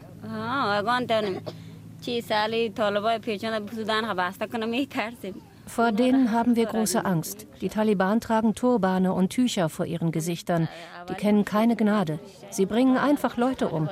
Vor 5.75 5.91
denen 5.91 6.33
haben 6.33 6.55
wir 6.55 6.67
große 6.67 7.03
Angst. 7.07 7.47
Die 7.63 7.71
Taliban 7.71 8.21
tragen 8.21 8.55
Turbane 8.55 9.15
und 9.15 9.31
Tücher 9.31 9.71
vor 9.71 9.87
ihren 9.87 10.13
Gesichtern. 10.13 10.69
Die 11.09 11.15
kennen 11.15 11.47
keine 11.47 11.77
Gnade. 11.77 12.19
Sie 12.51 12.67
bringen 12.67 12.99
einfach 12.99 13.39
Leute 13.39 13.71
um. 13.71 13.89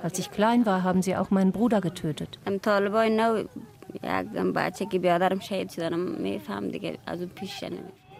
Als 0.00 0.20
ich 0.20 0.30
klein 0.30 0.64
war, 0.64 0.84
haben 0.84 1.02
sie 1.02 1.16
auch 1.16 1.30
meinen 1.30 1.50
Bruder 1.50 1.80
getötet. 1.80 2.38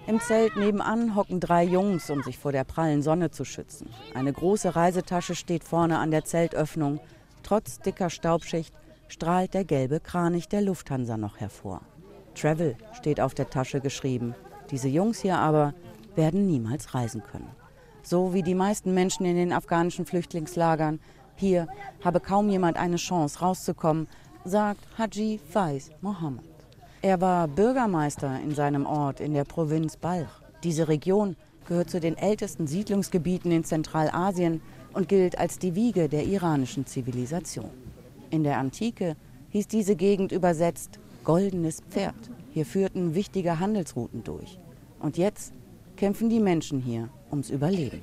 Im 0.08 0.18
Zelt 0.18 0.56
nebenan 0.56 1.14
hocken 1.14 1.38
drei 1.38 1.62
Jungs, 1.62 2.10
um 2.10 2.20
sich 2.24 2.36
vor 2.36 2.50
der 2.50 2.64
prallen 2.64 3.02
Sonne 3.02 3.30
zu 3.30 3.44
schützen. 3.44 3.90
Eine 4.14 4.32
große 4.32 4.74
Reisetasche 4.74 5.36
steht 5.36 5.62
vorne 5.62 6.00
an 6.00 6.10
der 6.10 6.24
Zeltöffnung. 6.24 6.98
Trotz 7.44 7.78
dicker 7.78 8.10
Staubschicht 8.10 8.74
strahlt 9.06 9.54
der 9.54 9.64
gelbe 9.64 10.00
Kranich 10.00 10.48
der 10.48 10.62
Lufthansa 10.62 11.16
noch 11.16 11.38
hervor. 11.38 11.80
Travel 12.34 12.76
steht 12.92 13.20
auf 13.20 13.34
der 13.34 13.50
Tasche 13.50 13.80
geschrieben. 13.80 14.34
Diese 14.70 14.88
Jungs 14.88 15.20
hier 15.20 15.38
aber 15.38 15.74
werden 16.14 16.46
niemals 16.46 16.94
reisen 16.94 17.22
können. 17.22 17.50
So 18.02 18.34
wie 18.34 18.42
die 18.42 18.54
meisten 18.54 18.92
Menschen 18.94 19.24
in 19.24 19.36
den 19.36 19.52
afghanischen 19.52 20.06
Flüchtlingslagern. 20.06 21.00
Hier 21.36 21.66
habe 22.04 22.20
kaum 22.20 22.48
jemand 22.48 22.76
eine 22.76 22.96
Chance 22.96 23.40
rauszukommen, 23.40 24.08
sagt 24.44 24.80
Haji 24.98 25.40
Faiz 25.50 25.90
Mohammed. 26.00 26.44
Er 27.00 27.20
war 27.20 27.48
Bürgermeister 27.48 28.40
in 28.40 28.54
seinem 28.54 28.86
Ort 28.86 29.20
in 29.20 29.34
der 29.34 29.44
Provinz 29.44 29.96
Balch. 29.96 30.28
Diese 30.62 30.88
Region 30.88 31.36
gehört 31.66 31.90
zu 31.90 32.00
den 32.00 32.16
ältesten 32.16 32.66
Siedlungsgebieten 32.66 33.50
in 33.50 33.64
Zentralasien 33.64 34.60
und 34.92 35.08
gilt 35.08 35.38
als 35.38 35.58
die 35.58 35.74
Wiege 35.74 36.08
der 36.08 36.24
iranischen 36.24 36.86
Zivilisation. 36.86 37.70
In 38.30 38.44
der 38.44 38.58
Antike 38.58 39.16
hieß 39.50 39.68
diese 39.68 39.96
Gegend 39.96 40.32
übersetzt 40.32 40.98
goldenes 41.24 41.82
Pferd. 41.90 42.14
Hier 42.52 42.66
führten 42.66 43.14
wichtige 43.14 43.58
Handelsrouten 43.58 44.22
durch. 44.22 44.58
Und 45.00 45.18
jetzt 45.18 45.52
kämpfen 45.96 46.28
die 46.28 46.40
Menschen 46.40 46.80
hier 46.80 47.08
ums 47.30 47.50
Überleben. 47.50 48.00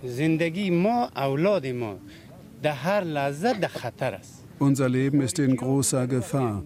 Unser 4.60 4.90
Leben 4.90 5.22
ist 5.22 5.40
in 5.40 5.56
großer 5.56 6.08
Gefahr. 6.08 6.64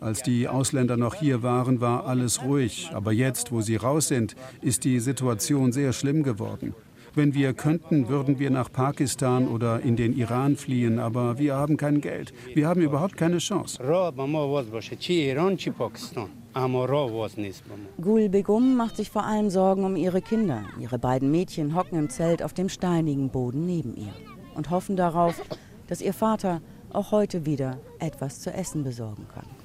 Als 0.00 0.22
die 0.22 0.46
Ausländer 0.46 0.96
noch 0.96 1.14
hier 1.14 1.42
waren, 1.42 1.80
war 1.80 2.06
alles 2.06 2.42
ruhig. 2.42 2.90
Aber 2.92 3.12
jetzt, 3.12 3.50
wo 3.50 3.60
sie 3.60 3.76
raus 3.76 4.08
sind, 4.08 4.36
ist 4.60 4.84
die 4.84 5.00
Situation 5.00 5.72
sehr 5.72 5.92
schlimm 5.92 6.22
geworden. 6.22 6.74
Wenn 7.18 7.34
wir 7.34 7.52
könnten, 7.52 8.06
würden 8.06 8.38
wir 8.38 8.48
nach 8.48 8.70
Pakistan 8.70 9.48
oder 9.48 9.80
in 9.80 9.96
den 9.96 10.16
Iran 10.16 10.54
fliehen, 10.54 11.00
aber 11.00 11.36
wir 11.36 11.56
haben 11.56 11.76
kein 11.76 12.00
Geld. 12.00 12.32
Wir 12.54 12.68
haben 12.68 12.80
überhaupt 12.80 13.16
keine 13.16 13.38
Chance. 13.38 13.82
Gul 18.00 18.28
Begum 18.28 18.76
macht 18.76 18.96
sich 18.96 19.10
vor 19.10 19.24
allem 19.24 19.50
Sorgen 19.50 19.84
um 19.84 19.96
ihre 19.96 20.22
Kinder. 20.22 20.62
Ihre 20.78 21.00
beiden 21.00 21.32
Mädchen 21.32 21.74
hocken 21.74 21.98
im 21.98 22.08
Zelt 22.08 22.40
auf 22.40 22.52
dem 22.52 22.68
steinigen 22.68 23.30
Boden 23.30 23.66
neben 23.66 23.96
ihr 23.96 24.14
und 24.54 24.70
hoffen 24.70 24.94
darauf, 24.94 25.42
dass 25.88 26.00
ihr 26.00 26.14
Vater 26.14 26.62
auch 26.92 27.10
heute 27.10 27.44
wieder 27.44 27.80
etwas 27.98 28.38
zu 28.38 28.52
essen 28.54 28.84
besorgen 28.84 29.26
kann. 29.34 29.57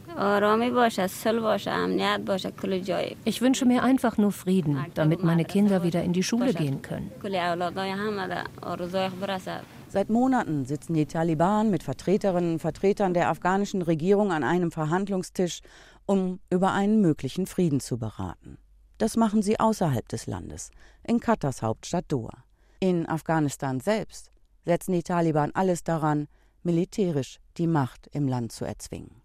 Ich 3.26 3.42
wünsche 3.42 3.66
mir 3.66 3.84
einfach 3.84 4.18
nur 4.18 4.32
Frieden, 4.32 4.78
damit 4.94 5.24
meine 5.24 5.46
Kinder 5.46 5.84
wieder 5.84 6.04
in 6.04 6.14
die 6.14 6.24
Schule 6.24 6.54
gehen 6.54 6.82
können. 6.82 7.12
Seit 9.90 10.10
Monaten 10.10 10.66
sitzen 10.66 10.94
die 10.96 11.06
Taliban 11.06 11.70
mit 11.70 11.84
Vertreterinnen 11.84 12.54
und 12.54 12.60
Vertretern 12.60 13.14
der 13.14 13.30
afghanischen 13.30 13.82
Regierung 13.82 14.32
an 14.32 14.44
einem 14.44 14.72
Verhandlungstisch, 14.72 15.62
um 16.06 16.40
über 16.50 16.74
einen 16.74 17.02
möglichen 17.02 17.46
Frieden 17.46 17.80
zu 17.80 17.98
beraten. 17.98 18.58
Das 18.98 19.18
machen 19.18 19.42
sie 19.42 19.60
außerhalb 19.60 20.08
des 20.08 20.28
Landes, 20.28 20.72
in 21.04 21.20
Katars 21.20 21.62
Hauptstadt 21.62 22.06
Doha. 22.08 22.44
In 22.80 23.08
Afghanistan 23.08 23.80
selbst 23.80 24.32
setzen 24.66 24.94
die 24.94 25.04
Taliban 25.04 25.52
alles 25.54 25.84
daran, 25.84 26.28
militärisch 26.64 27.40
die 27.58 27.68
Macht 27.68 28.08
im 28.14 28.28
Land 28.28 28.52
zu 28.52 28.66
erzwingen. 28.66 29.23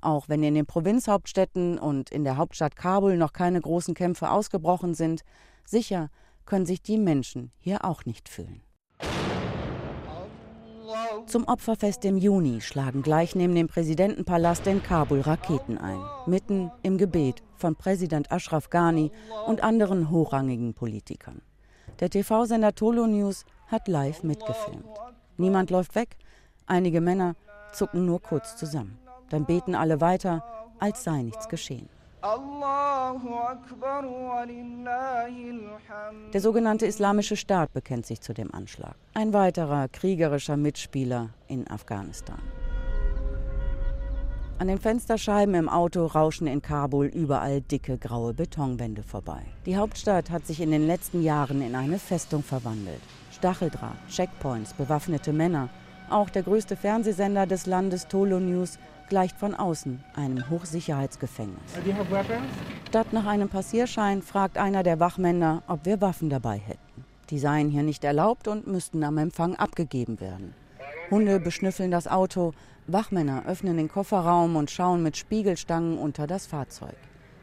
Auch 0.00 0.28
wenn 0.28 0.42
in 0.42 0.54
den 0.54 0.66
Provinzhauptstädten 0.66 1.78
und 1.78 2.10
in 2.10 2.24
der 2.24 2.36
Hauptstadt 2.36 2.76
Kabul 2.76 3.16
noch 3.16 3.32
keine 3.32 3.60
großen 3.60 3.94
Kämpfe 3.94 4.30
ausgebrochen 4.30 4.94
sind, 4.94 5.22
sicher 5.64 6.10
können 6.44 6.66
sich 6.66 6.82
die 6.82 6.98
Menschen 6.98 7.52
hier 7.58 7.84
auch 7.84 8.04
nicht 8.04 8.28
fühlen. 8.28 8.62
Zum 11.26 11.44
Opferfest 11.44 12.04
im 12.04 12.16
Juni 12.16 12.60
schlagen 12.60 13.02
gleich 13.02 13.34
neben 13.34 13.54
dem 13.54 13.66
Präsidentenpalast 13.66 14.66
in 14.66 14.82
Kabul 14.82 15.20
Raketen 15.20 15.78
ein, 15.78 16.00
mitten 16.26 16.70
im 16.82 16.98
Gebet 16.98 17.42
von 17.56 17.74
Präsident 17.74 18.30
Ashraf 18.30 18.70
Ghani 18.70 19.10
und 19.46 19.62
anderen 19.62 20.10
hochrangigen 20.10 20.74
Politikern. 20.74 21.42
Der 22.00 22.10
TV-Sender 22.10 22.74
Tolo 22.74 23.06
News 23.06 23.44
hat 23.66 23.88
live 23.88 24.22
mitgefilmt. 24.22 24.86
Niemand 25.36 25.70
läuft 25.70 25.94
weg, 25.94 26.16
einige 26.66 27.00
Männer 27.00 27.34
zucken 27.72 28.06
nur 28.06 28.22
kurz 28.22 28.56
zusammen. 28.56 28.98
Dann 29.30 29.44
beten 29.44 29.74
alle 29.74 30.00
weiter, 30.00 30.44
als 30.78 31.04
sei 31.04 31.22
nichts 31.22 31.48
geschehen. 31.48 31.88
Der 36.32 36.40
sogenannte 36.40 36.86
Islamische 36.86 37.36
Staat 37.36 37.72
bekennt 37.72 38.06
sich 38.06 38.20
zu 38.20 38.34
dem 38.34 38.52
Anschlag. 38.52 38.96
Ein 39.14 39.32
weiterer 39.32 39.88
kriegerischer 39.88 40.56
Mitspieler 40.56 41.30
in 41.46 41.70
Afghanistan. 41.70 42.40
An 44.58 44.68
den 44.68 44.78
Fensterscheiben 44.78 45.54
im 45.54 45.68
Auto 45.68 46.06
rauschen 46.06 46.46
in 46.46 46.62
Kabul 46.62 47.06
überall 47.06 47.60
dicke 47.60 47.98
graue 47.98 48.32
Betonwände 48.32 49.02
vorbei. 49.02 49.42
Die 49.66 49.76
Hauptstadt 49.76 50.30
hat 50.30 50.46
sich 50.46 50.62
in 50.62 50.70
den 50.70 50.86
letzten 50.86 51.22
Jahren 51.22 51.60
in 51.60 51.74
eine 51.74 51.98
Festung 51.98 52.42
verwandelt. 52.42 53.02
Stacheldraht, 53.32 53.98
Checkpoints, 54.08 54.72
bewaffnete 54.72 55.34
Männer. 55.34 55.68
Auch 56.08 56.30
der 56.30 56.42
größte 56.42 56.74
Fernsehsender 56.74 57.46
des 57.46 57.66
Landes, 57.66 58.08
Tolo 58.08 58.40
News, 58.40 58.78
gleicht 59.08 59.38
von 59.38 59.54
außen 59.54 60.02
einem 60.14 60.48
Hochsicherheitsgefängnis. 60.50 61.72
Statt 62.88 63.12
nach 63.12 63.26
einem 63.26 63.48
Passierschein 63.48 64.22
fragt 64.22 64.58
einer 64.58 64.82
der 64.82 65.00
Wachmänner, 65.00 65.62
ob 65.66 65.84
wir 65.84 66.00
Waffen 66.00 66.30
dabei 66.30 66.58
hätten. 66.58 67.04
Die 67.30 67.38
seien 67.38 67.68
hier 67.68 67.82
nicht 67.82 68.04
erlaubt 68.04 68.48
und 68.48 68.66
müssten 68.66 69.02
am 69.02 69.18
Empfang 69.18 69.56
abgegeben 69.56 70.20
werden. 70.20 70.54
Hunde 71.10 71.40
beschnüffeln 71.40 71.90
das 71.90 72.06
Auto, 72.08 72.52
Wachmänner 72.86 73.44
öffnen 73.46 73.76
den 73.76 73.88
Kofferraum 73.88 74.56
und 74.56 74.70
schauen 74.70 75.02
mit 75.02 75.16
Spiegelstangen 75.16 75.98
unter 75.98 76.26
das 76.26 76.46
Fahrzeug. 76.46 76.96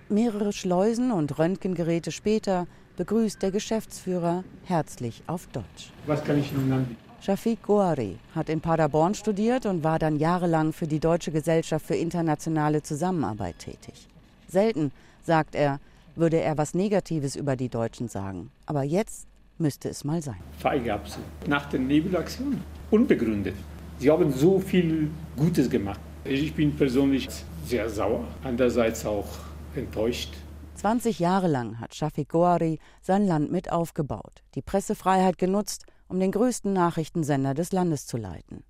Mehrere 0.09 0.53
Schleusen 0.53 1.11
und 1.11 1.37
Röntgengeräte 1.37 2.11
später 2.11 2.67
begrüßt 2.97 3.41
der 3.41 3.51
Geschäftsführer 3.51 4.43
herzlich 4.65 5.23
auf 5.27 5.47
Deutsch. 5.47 5.91
Was 6.05 6.23
kann 6.23 6.39
ich 6.39 6.51
Ihnen 6.53 6.71
anbieten? 6.71 7.02
Shafiq 7.25 7.63
Goari 7.63 8.17
hat 8.35 8.49
in 8.49 8.59
Paderborn 8.59 9.15
studiert 9.15 9.65
und 9.65 9.81
war 9.81 9.97
dann 9.97 10.17
jahrelang 10.17 10.73
für 10.73 10.87
die 10.87 10.99
Deutsche 10.99 11.31
Gesellschaft 11.31 11.85
für 11.85 11.95
internationale 11.95 12.83
Zusammenarbeit 12.83 13.59
tätig. 13.59 14.09
Selten, 14.49 14.91
sagt 15.21 15.55
er, 15.55 15.79
würde 16.17 16.41
er 16.41 16.57
was 16.57 16.73
Negatives 16.73 17.37
über 17.37 17.55
die 17.55 17.69
Deutschen 17.69 18.09
sagen. 18.09 18.51
Aber 18.65 18.83
jetzt 18.83 19.25
müsste 19.57 19.87
es 19.87 20.03
mal 20.03 20.21
sein. 20.21 20.41
Feigabsen. 20.57 21.23
Nach 21.47 21.65
der 21.69 21.79
Nebelaktion. 21.79 22.61
Unbegründet. 22.91 23.55
Sie 23.99 24.11
haben 24.11 24.29
so 24.33 24.59
viel 24.59 25.09
Gutes 25.37 25.69
gemacht. 25.69 26.01
Ich 26.25 26.53
bin 26.53 26.75
persönlich 26.75 27.29
sehr 27.65 27.89
sauer, 27.89 28.27
andererseits 28.43 29.05
auch 29.05 29.29
enttäuscht. 29.77 30.33
20 30.75 31.19
Jahre 31.19 31.47
lang 31.47 31.79
hat 31.79 31.95
Shafiq 31.95 32.27
Goari 32.27 32.79
sein 33.01 33.25
Land 33.25 33.49
mit 33.49 33.71
aufgebaut, 33.71 34.43
die 34.55 34.61
Pressefreiheit 34.61 35.37
genutzt 35.37 35.85
um 36.07 36.19
den 36.19 36.31
größten 36.31 36.73
Nachrichtensender 36.73 37.53
des 37.53 37.71
Landes 37.71 38.05
zu 38.05 38.17
leiten. 38.17 38.63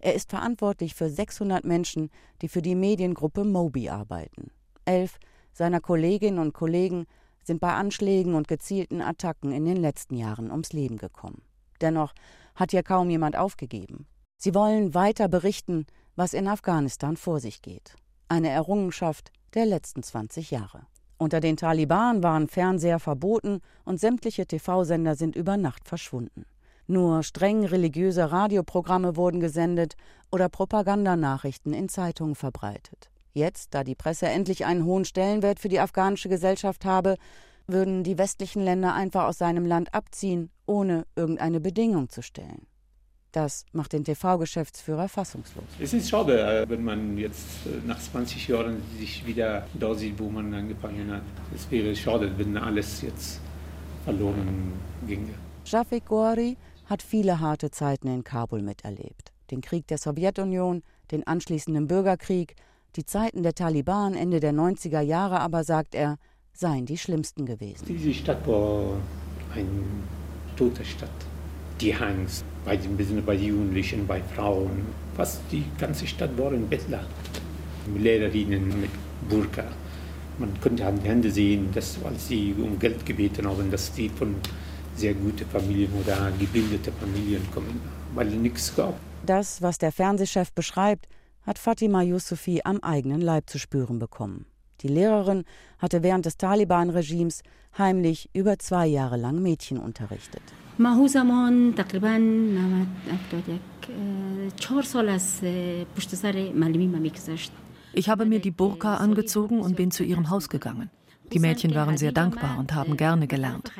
Er 0.00 0.14
ist 0.14 0.30
verantwortlich 0.30 0.94
für 0.94 1.10
600 1.10 1.64
Menschen, 1.64 2.10
die 2.42 2.48
für 2.48 2.62
die 2.62 2.74
Mediengruppe 2.74 3.44
Mobi 3.44 3.90
arbeiten. 3.90 4.50
Elf 4.84 5.18
seiner 5.52 5.80
Kolleginnen 5.80 6.38
und 6.38 6.54
Kollegen 6.54 7.06
sind 7.44 7.60
bei 7.60 7.72
Anschlägen 7.72 8.34
und 8.34 8.48
gezielten 8.48 9.02
Attacken 9.02 9.52
in 9.52 9.64
den 9.64 9.76
letzten 9.76 10.16
Jahren 10.16 10.50
ums 10.50 10.72
Leben 10.72 10.96
gekommen. 10.96 11.42
Dennoch 11.80 12.14
hat 12.54 12.70
hier 12.70 12.82
kaum 12.82 13.10
jemand 13.10 13.36
aufgegeben. 13.36 14.06
Sie 14.36 14.54
wollen 14.54 14.94
weiter 14.94 15.28
berichten, 15.28 15.86
was 16.16 16.32
in 16.32 16.48
Afghanistan 16.48 17.16
vor 17.16 17.40
sich 17.40 17.62
geht. 17.62 17.94
Eine 18.28 18.48
Errungenschaft 18.48 19.32
der 19.54 19.66
letzten 19.66 20.02
20 20.02 20.50
Jahre. 20.50 20.86
Unter 21.18 21.40
den 21.40 21.56
Taliban 21.56 22.22
waren 22.22 22.48
Fernseher 22.48 22.98
verboten 22.98 23.60
und 23.84 24.00
sämtliche 24.00 24.46
TV-Sender 24.46 25.14
sind 25.14 25.36
über 25.36 25.58
Nacht 25.58 25.86
verschwunden. 25.86 26.46
Nur 26.90 27.22
streng 27.22 27.64
religiöse 27.64 28.32
Radioprogramme 28.32 29.14
wurden 29.14 29.38
gesendet 29.38 29.94
oder 30.32 30.48
Propagandanachrichten 30.48 31.72
in 31.72 31.88
Zeitungen 31.88 32.34
verbreitet. 32.34 33.10
Jetzt, 33.32 33.74
da 33.74 33.84
die 33.84 33.94
Presse 33.94 34.26
endlich 34.26 34.64
einen 34.64 34.84
hohen 34.84 35.04
Stellenwert 35.04 35.60
für 35.60 35.68
die 35.68 35.78
afghanische 35.78 36.28
Gesellschaft 36.28 36.84
habe, 36.84 37.14
würden 37.68 38.02
die 38.02 38.18
westlichen 38.18 38.64
Länder 38.64 38.92
einfach 38.92 39.26
aus 39.26 39.38
seinem 39.38 39.66
Land 39.66 39.94
abziehen, 39.94 40.50
ohne 40.66 41.06
irgendeine 41.14 41.60
Bedingung 41.60 42.08
zu 42.08 42.22
stellen. 42.22 42.66
Das 43.30 43.66
macht 43.70 43.92
den 43.92 44.02
TV-Geschäftsführer 44.02 45.08
fassungslos. 45.08 45.66
Es 45.78 45.92
ist 45.92 46.10
schade, 46.10 46.40
äh, 46.40 46.68
wenn 46.68 46.82
man 46.82 47.16
jetzt 47.16 47.66
äh, 47.66 47.86
nach 47.86 48.00
20 48.00 48.48
Jahren 48.48 48.82
sich 48.98 49.24
wieder 49.24 49.64
da 49.74 49.94
sieht, 49.94 50.18
wo 50.18 50.28
man 50.28 50.52
angefangen 50.52 51.08
hat. 51.12 51.22
Es 51.54 51.70
wäre 51.70 51.94
schade, 51.94 52.32
wenn 52.36 52.56
alles 52.56 53.02
jetzt 53.02 53.40
verloren 54.04 54.72
ginge. 55.06 55.34
Shafik 55.64 56.06
Gori 56.06 56.56
hat 56.90 57.02
viele 57.02 57.38
harte 57.38 57.70
Zeiten 57.70 58.08
in 58.08 58.24
Kabul 58.24 58.62
miterlebt. 58.62 59.32
Den 59.52 59.60
Krieg 59.60 59.86
der 59.86 59.96
Sowjetunion, 59.96 60.82
den 61.12 61.24
anschließenden 61.24 61.86
Bürgerkrieg, 61.86 62.56
die 62.96 63.06
Zeiten 63.06 63.44
der 63.44 63.54
Taliban 63.54 64.14
Ende 64.14 64.40
der 64.40 64.52
90er 64.52 65.00
Jahre 65.00 65.40
aber, 65.40 65.62
sagt 65.62 65.94
er, 65.94 66.18
seien 66.52 66.86
die 66.86 66.98
schlimmsten 66.98 67.46
gewesen. 67.46 67.86
Diese 67.86 68.12
Stadt 68.12 68.44
war 68.46 68.96
eine 69.54 69.68
tote 70.56 70.84
Stadt. 70.84 71.08
Die 71.80 71.94
Angst 71.94 72.44
bei 72.64 72.76
den, 72.76 73.24
bei 73.24 73.34
Jugendlichen, 73.34 74.06
bei 74.06 74.20
Frauen, 74.20 74.86
fast 75.16 75.40
die 75.52 75.64
ganze 75.78 76.08
Stadt 76.08 76.36
war 76.36 76.50
ein 76.50 76.68
Bettler. 76.68 77.04
Lehrerinnen 77.96 78.80
mit 78.80 78.90
Burka. 79.28 79.64
Man 80.38 80.60
konnte 80.60 80.84
an 80.84 81.00
die 81.00 81.08
Hände 81.08 81.30
sehen, 81.30 81.68
dass, 81.72 82.02
als 82.04 82.28
sie 82.28 82.54
um 82.58 82.78
Geld 82.78 83.06
gebeten 83.06 83.46
haben, 83.46 83.70
dass 83.70 83.92
die 83.92 84.08
von 84.08 84.34
sehr 84.94 85.14
guten 85.14 85.48
Familien 85.48 85.92
oder 86.00 86.30
gebildete 86.38 86.92
Familien 86.92 87.42
kommen, 87.52 87.80
weil 88.14 88.26
nichts 88.26 88.74
gab. 88.74 88.94
Das, 89.24 89.62
was 89.62 89.78
der 89.78 89.92
Fernsehchef 89.92 90.52
beschreibt, 90.52 91.06
hat 91.42 91.58
Fatima 91.58 92.02
Yusufi 92.02 92.60
am 92.64 92.80
eigenen 92.80 93.20
Leib 93.20 93.48
zu 93.48 93.58
spüren 93.58 93.98
bekommen. 93.98 94.46
Die 94.80 94.88
Lehrerin 94.88 95.44
hatte 95.78 96.02
während 96.02 96.26
des 96.26 96.36
Taliban-Regimes 96.36 97.42
heimlich 97.76 98.30
über 98.32 98.58
zwei 98.58 98.86
Jahre 98.86 99.16
lang 99.16 99.42
Mädchen 99.42 99.78
unterrichtet. 99.78 100.42
Ich 107.92 108.08
habe 108.08 108.24
mir 108.24 108.38
die 108.40 108.50
Burka 108.50 108.96
angezogen 108.96 109.60
und 109.60 109.76
bin 109.76 109.90
zu 109.90 110.04
ihrem 110.04 110.30
Haus 110.30 110.48
gegangen. 110.48 110.90
Die 111.32 111.38
Mädchen 111.38 111.74
waren 111.74 111.96
sehr 111.96 112.12
dankbar 112.12 112.58
und 112.58 112.74
haben 112.74 112.96
gerne 112.96 113.26
gelernt. 113.26 113.72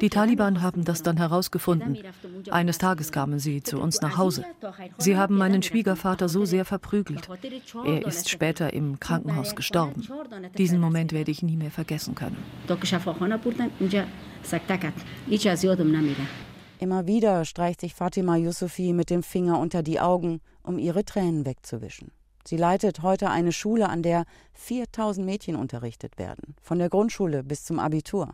Die 0.00 0.08
Taliban 0.08 0.62
haben 0.62 0.84
das 0.84 1.02
dann 1.02 1.16
herausgefunden. 1.16 1.98
Eines 2.50 2.78
Tages 2.78 3.12
kamen 3.12 3.38
sie 3.38 3.62
zu 3.62 3.78
uns 3.78 4.00
nach 4.00 4.16
Hause. 4.16 4.44
Sie 4.98 5.16
haben 5.16 5.36
meinen 5.36 5.62
Schwiegervater 5.62 6.28
so 6.28 6.44
sehr 6.44 6.64
verprügelt. 6.64 7.28
Er 7.84 8.06
ist 8.06 8.28
später 8.28 8.72
im 8.72 9.00
Krankenhaus 9.00 9.54
gestorben. 9.54 10.06
Diesen 10.56 10.80
Moment 10.80 11.12
werde 11.12 11.30
ich 11.30 11.42
nie 11.42 11.56
mehr 11.56 11.70
vergessen 11.70 12.14
können. 12.14 12.36
Immer 16.78 17.06
wieder 17.06 17.44
streicht 17.44 17.80
sich 17.80 17.94
Fatima 17.94 18.36
Yusufi 18.36 18.92
mit 18.92 19.10
dem 19.10 19.22
Finger 19.22 19.58
unter 19.58 19.82
die 19.82 20.00
Augen, 20.00 20.40
um 20.62 20.78
ihre 20.78 21.04
Tränen 21.04 21.46
wegzuwischen. 21.46 22.10
Sie 22.46 22.56
leitet 22.56 23.02
heute 23.02 23.30
eine 23.30 23.52
Schule, 23.52 23.88
an 23.88 24.02
der 24.02 24.24
4000 24.52 25.24
Mädchen 25.24 25.56
unterrichtet 25.56 26.18
werden, 26.18 26.54
von 26.60 26.78
der 26.78 26.90
Grundschule 26.90 27.42
bis 27.42 27.64
zum 27.64 27.78
Abitur. 27.78 28.28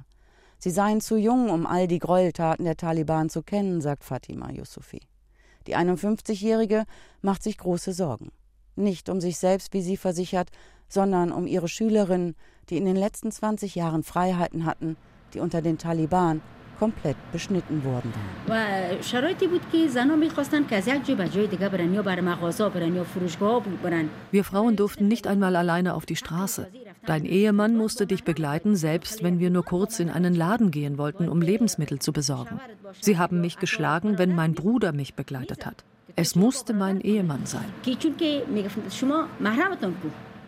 Sie 0.58 0.70
seien 0.70 1.00
zu 1.00 1.16
jung, 1.16 1.48
um 1.48 1.64
all 1.64 1.86
die 1.86 2.00
Gräueltaten 2.00 2.64
der 2.64 2.76
Taliban 2.76 3.30
zu 3.30 3.42
kennen, 3.42 3.80
sagt 3.80 4.04
Fatima 4.04 4.50
Yusufi. 4.50 5.00
Die 5.66 5.76
51-Jährige 5.76 6.84
macht 7.22 7.42
sich 7.42 7.56
große 7.56 7.92
Sorgen. 7.92 8.30
Nicht 8.76 9.08
um 9.08 9.20
sich 9.20 9.38
selbst, 9.38 9.72
wie 9.72 9.82
sie 9.82 9.96
versichert, 9.96 10.50
sondern 10.88 11.30
um 11.32 11.46
ihre 11.46 11.68
Schülerinnen, 11.68 12.34
die 12.68 12.76
in 12.76 12.84
den 12.84 12.96
letzten 12.96 13.30
20 13.30 13.74
Jahren 13.74 14.02
Freiheiten 14.02 14.64
hatten, 14.64 14.96
die 15.34 15.40
unter 15.40 15.62
den 15.62 15.78
Taliban 15.78 16.42
komplett 16.80 17.16
beschnitten 17.30 17.84
worden 17.84 18.12
waren. 18.14 18.48
Wir 24.32 24.44
Frauen 24.44 24.76
durften 24.76 25.06
nicht 25.06 25.26
einmal 25.26 25.56
alleine 25.56 25.94
auf 25.94 26.06
die 26.06 26.16
Straße. 26.16 26.68
Dein 27.04 27.24
Ehemann 27.26 27.76
musste 27.76 28.06
dich 28.06 28.24
begleiten, 28.24 28.76
selbst 28.76 29.22
wenn 29.22 29.38
wir 29.38 29.50
nur 29.50 29.64
kurz 29.64 30.00
in 30.00 30.08
einen 30.08 30.34
Laden 30.34 30.70
gehen 30.70 30.96
wollten, 30.96 31.28
um 31.28 31.42
Lebensmittel 31.42 31.98
zu 31.98 32.12
besorgen. 32.12 32.58
Sie 33.00 33.18
haben 33.18 33.40
mich 33.42 33.58
geschlagen, 33.58 34.16
wenn 34.16 34.34
mein 34.34 34.54
Bruder 34.54 34.92
mich 34.92 35.14
begleitet 35.14 35.66
hat. 35.66 35.84
Es 36.16 36.34
musste 36.34 36.72
mein 36.72 37.00
Ehemann 37.00 37.44
sein. 37.44 37.64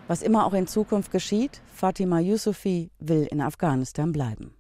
Was 0.09 0.23
immer 0.23 0.47
auch 0.47 0.55
in 0.55 0.67
Zukunft 0.67 1.11
geschieht, 1.13 1.61
Fatima 1.75 2.21
Yusufi 2.21 2.91
will 2.99 3.27
in 3.31 3.41
Afghanistan 3.41 4.13
bleiben. 4.13 4.53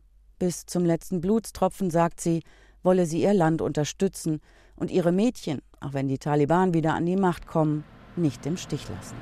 Bis 0.42 0.66
zum 0.66 0.84
letzten 0.84 1.20
Blutstropfen, 1.20 1.92
sagt 1.92 2.20
sie, 2.20 2.42
wolle 2.82 3.06
sie 3.06 3.22
ihr 3.22 3.32
Land 3.32 3.62
unterstützen 3.62 4.40
und 4.74 4.90
ihre 4.90 5.12
Mädchen, 5.12 5.62
auch 5.78 5.92
wenn 5.92 6.08
die 6.08 6.18
Taliban 6.18 6.74
wieder 6.74 6.94
an 6.94 7.06
die 7.06 7.14
Macht 7.14 7.46
kommen, 7.46 7.84
nicht 8.16 8.44
im 8.44 8.56
Stich 8.56 8.88
lassen. 8.88 9.14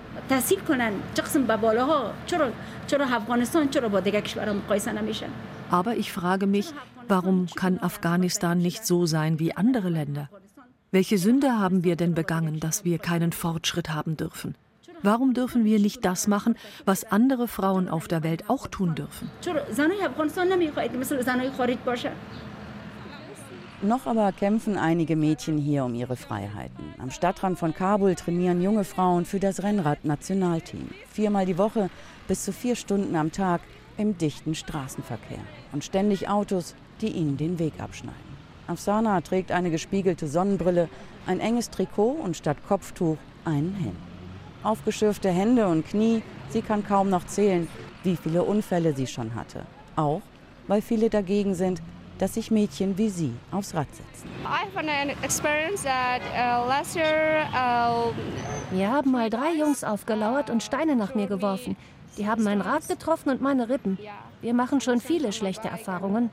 Aber 5.71 5.95
ich 5.95 6.11
frage 6.11 6.47
mich, 6.47 6.73
warum 7.07 7.49
kann 7.55 7.79
Afghanistan 7.81 8.57
nicht 8.57 8.87
so 8.87 9.05
sein 9.05 9.39
wie 9.39 9.55
andere 9.55 9.91
Länder? 9.91 10.31
Welche 10.91 11.19
Sünde 11.19 11.59
haben 11.59 11.85
wir 11.85 11.97
denn 11.97 12.15
begangen, 12.15 12.61
dass 12.61 12.87
wir 12.87 12.99
keinen 12.99 13.33
Fortschritt 13.33 13.91
haben 13.91 14.17
dürfen? 14.17 14.55
Warum 15.03 15.33
dürfen 15.33 15.65
wir 15.65 15.79
nicht 15.79 16.05
das 16.05 16.27
machen, 16.27 16.57
was 16.85 17.05
andere 17.05 17.49
Frauen 17.49 17.89
auf 17.89 18.07
der 18.07 18.23
Welt 18.23 18.51
auch 18.51 18.67
tun 18.67 18.95
dürfen? 18.95 19.31
Noch 23.83 24.07
aber 24.07 24.31
kämpfen 24.33 24.77
einige 24.77 25.17
Mädchen 25.17 25.57
hier 25.57 25.87
um 25.87 25.95
ihre 25.95 26.17
Freiheiten. 26.17 26.85
Am 26.99 27.11
Stadtrand 27.11 27.59
von 27.59 27.75
Kabul 27.75 28.15
trainieren 28.15 28.61
junge 28.61 28.85
Frauen 28.85 29.25
für 29.25 29.41
das 29.41 29.63
Rennrad-Nationalteam. 29.63 30.91
Viermal 31.11 31.47
die 31.47 31.57
Woche, 31.57 31.89
bis 32.29 32.45
zu 32.45 32.53
vier 32.53 32.77
Stunden 32.77 33.17
am 33.17 33.33
Tag 33.33 33.63
im 33.97 34.19
dichten 34.19 34.55
Straßenverkehr. 34.55 35.41
Und 35.73 35.83
ständig 35.83 36.29
Autos, 36.29 36.75
die 37.01 37.09
ihnen 37.09 37.39
den 37.39 37.59
Weg 37.59 37.81
abschneiden. 37.81 38.21
Afsana 38.67 39.23
trägt 39.23 39.51
eine 39.51 39.71
gespiegelte 39.71 40.29
Sonnenbrille, 40.29 40.91
ein 41.27 41.41
enges 41.41 41.71
Trikot 41.71 42.19
und 42.23 42.37
statt 42.37 42.59
Kopftuch 42.69 43.17
einen 43.47 43.75
Helm 43.77 44.10
aufgeschürfte 44.63 45.31
Hände 45.31 45.67
und 45.69 45.87
Knie. 45.87 46.23
Sie 46.51 46.63
kann 46.63 46.85
kaum 46.85 47.11
noch 47.11 47.27
zählen, 47.27 47.69
wie 48.03 48.17
viele 48.17 48.43
Unfälle 48.43 48.95
sie 48.95 49.07
schon 49.07 49.35
hatte. 49.35 49.65
Auch 49.97 50.23
weil 50.71 50.81
viele 50.83 51.11
dagegen 51.11 51.55
sind, 51.55 51.83
dass 52.19 52.35
sich 52.35 52.51
Mädchen 52.53 52.97
wie 52.97 53.09
sie 53.09 53.33
aufs 53.51 53.75
Rad 53.75 53.89
setzen. 53.93 54.29
Uh, 57.53 58.13
mir 58.71 58.91
haben 58.93 59.11
mal 59.11 59.31
drei 59.31 59.53
Jungs 59.59 59.83
aufgelauert 59.83 60.49
und 60.49 60.63
Steine 60.63 60.95
nach 60.95 61.17
mir 61.17 61.27
geworfen. 61.27 61.77
Die 62.19 62.29
haben 62.29 62.45
mein 62.45 62.61
Rad 62.61 62.87
getroffen 62.87 63.31
und 63.31 63.41
meine 63.41 63.69
Rippen. 63.69 63.99
Wir 64.43 64.55
machen 64.55 64.81
schon 64.81 65.01
viele 65.01 65.33
schlechte 65.33 65.69
Erfahrungen. 65.69 66.31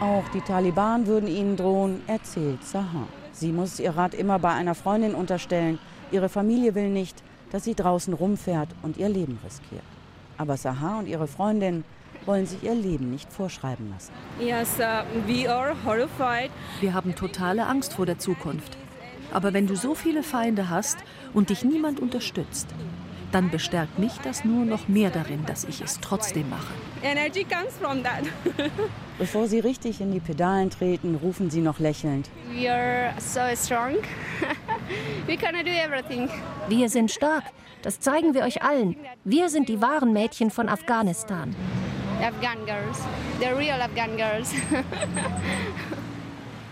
Auch 0.00 0.28
die 0.34 0.40
Taliban 0.42 1.06
würden 1.06 1.28
ihnen 1.28 1.56
drohen, 1.56 2.02
erzählt 2.06 2.62
Sahar. 2.64 3.08
Sie 3.38 3.52
muss 3.52 3.78
ihr 3.78 3.96
Rad 3.96 4.14
immer 4.14 4.40
bei 4.40 4.50
einer 4.50 4.74
Freundin 4.74 5.14
unterstellen. 5.14 5.78
Ihre 6.10 6.28
Familie 6.28 6.74
will 6.74 6.90
nicht, 6.90 7.22
dass 7.52 7.62
sie 7.62 7.76
draußen 7.76 8.12
rumfährt 8.12 8.68
und 8.82 8.96
ihr 8.96 9.08
Leben 9.08 9.38
riskiert. 9.44 9.84
Aber 10.36 10.56
Sahar 10.56 10.98
und 10.98 11.06
ihre 11.06 11.28
Freundin 11.28 11.84
wollen 12.26 12.46
sich 12.46 12.64
ihr 12.64 12.74
Leben 12.74 13.12
nicht 13.12 13.32
vorschreiben 13.32 13.90
lassen. 13.90 14.12
Yes, 14.40 14.80
uh, 14.80 15.04
we 15.28 15.48
are 15.48 15.76
horrified. 15.84 16.50
Wir 16.80 16.94
haben 16.94 17.14
totale 17.14 17.64
Angst 17.64 17.92
vor 17.94 18.06
der 18.06 18.18
Zukunft. 18.18 18.76
Aber 19.32 19.52
wenn 19.52 19.68
du 19.68 19.76
so 19.76 19.94
viele 19.94 20.24
Feinde 20.24 20.68
hast 20.68 20.96
und 21.32 21.50
dich 21.50 21.62
niemand 21.62 22.00
unterstützt, 22.00 22.66
dann 23.32 23.50
bestärkt 23.50 23.98
mich 23.98 24.12
das 24.22 24.44
nur 24.44 24.64
noch 24.64 24.88
mehr 24.88 25.10
darin, 25.10 25.44
dass 25.46 25.64
ich 25.64 25.80
es 25.80 26.00
trotzdem 26.00 26.48
mache. 26.50 26.72
Energy 27.02 27.44
comes 27.44 27.74
from 27.80 28.02
that. 28.02 28.24
Bevor 29.18 29.48
sie 29.48 29.60
richtig 29.60 30.00
in 30.00 30.12
die 30.12 30.20
Pedalen 30.20 30.70
treten, 30.70 31.14
rufen 31.16 31.50
sie 31.50 31.60
noch 31.60 31.78
lächelnd. 31.78 32.30
We 32.52 32.70
are 32.70 33.12
so 33.18 33.40
strong. 33.54 33.96
We 35.26 35.36
can 35.36 35.54
do 35.54 35.70
everything. 35.70 36.28
Wir 36.68 36.88
sind 36.88 37.10
stark. 37.10 37.44
Das 37.82 38.00
zeigen 38.00 38.34
wir 38.34 38.42
euch 38.42 38.62
allen. 38.62 38.96
Wir 39.24 39.48
sind 39.48 39.68
die 39.68 39.80
wahren 39.80 40.12
Mädchen 40.12 40.50
von 40.50 40.68
Afghanistan. 40.68 41.54
Afghan 42.20 42.64
girls. 42.66 43.00
The 43.40 43.46
real 43.46 43.80
Afghan 43.80 44.16
girls. 44.16 44.52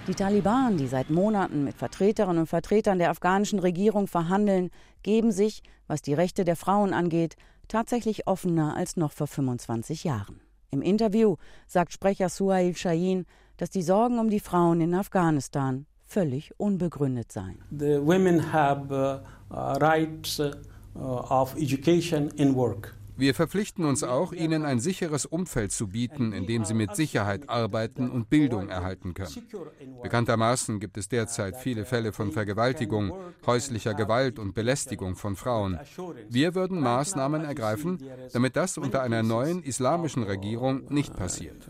Die 0.08 0.14
Taliban, 0.14 0.76
die 0.76 0.86
seit 0.86 1.10
Monaten 1.10 1.64
mit 1.64 1.76
Vertreterinnen 1.76 2.38
und 2.38 2.46
Vertretern 2.46 3.00
der 3.00 3.10
afghanischen 3.10 3.58
Regierung 3.58 4.06
verhandeln, 4.06 4.70
geben 5.02 5.32
sich, 5.32 5.64
was 5.86 6.02
die 6.02 6.14
Rechte 6.14 6.44
der 6.44 6.56
Frauen 6.56 6.92
angeht, 6.92 7.36
tatsächlich 7.68 8.26
offener 8.26 8.76
als 8.76 8.96
noch 8.96 9.12
vor 9.12 9.26
25 9.26 10.04
Jahren. 10.04 10.40
Im 10.70 10.82
Interview 10.82 11.36
sagt 11.66 11.92
Sprecher 11.92 12.28
Suhail 12.28 12.76
Shahin, 12.76 13.26
dass 13.56 13.70
die 13.70 13.82
Sorgen 13.82 14.18
um 14.18 14.30
die 14.30 14.40
Frauen 14.40 14.80
in 14.80 14.94
Afghanistan 14.94 15.86
völlig 16.04 16.52
unbegründet 16.58 17.32
seien. 17.32 17.62
The 17.70 17.98
women 18.00 18.52
have 18.52 18.92
uh, 18.92 19.56
rights 19.80 20.40
uh, 20.40 20.52
of 20.98 21.56
education 21.56 22.30
and 22.38 22.54
work. 22.54 22.95
Wir 23.16 23.34
verpflichten 23.34 23.84
uns 23.84 24.02
auch, 24.02 24.32
ihnen 24.32 24.64
ein 24.64 24.78
sicheres 24.78 25.24
Umfeld 25.24 25.72
zu 25.72 25.88
bieten, 25.88 26.32
in 26.32 26.46
dem 26.46 26.64
sie 26.64 26.74
mit 26.74 26.94
Sicherheit 26.94 27.48
arbeiten 27.48 28.10
und 28.10 28.28
Bildung 28.28 28.68
erhalten 28.68 29.14
können. 29.14 29.34
Bekanntermaßen 30.02 30.80
gibt 30.80 30.98
es 30.98 31.08
derzeit 31.08 31.56
viele 31.56 31.84
Fälle 31.84 32.12
von 32.12 32.32
Vergewaltigung, 32.32 33.12
häuslicher 33.46 33.94
Gewalt 33.94 34.38
und 34.38 34.54
Belästigung 34.54 35.16
von 35.16 35.34
Frauen. 35.36 35.78
Wir 36.28 36.54
würden 36.54 36.80
Maßnahmen 36.80 37.44
ergreifen, 37.44 37.98
damit 38.32 38.56
das 38.56 38.76
unter 38.76 39.02
einer 39.02 39.22
neuen 39.22 39.62
islamischen 39.62 40.22
Regierung 40.22 40.84
nicht 40.92 41.16
passiert. 41.16 41.66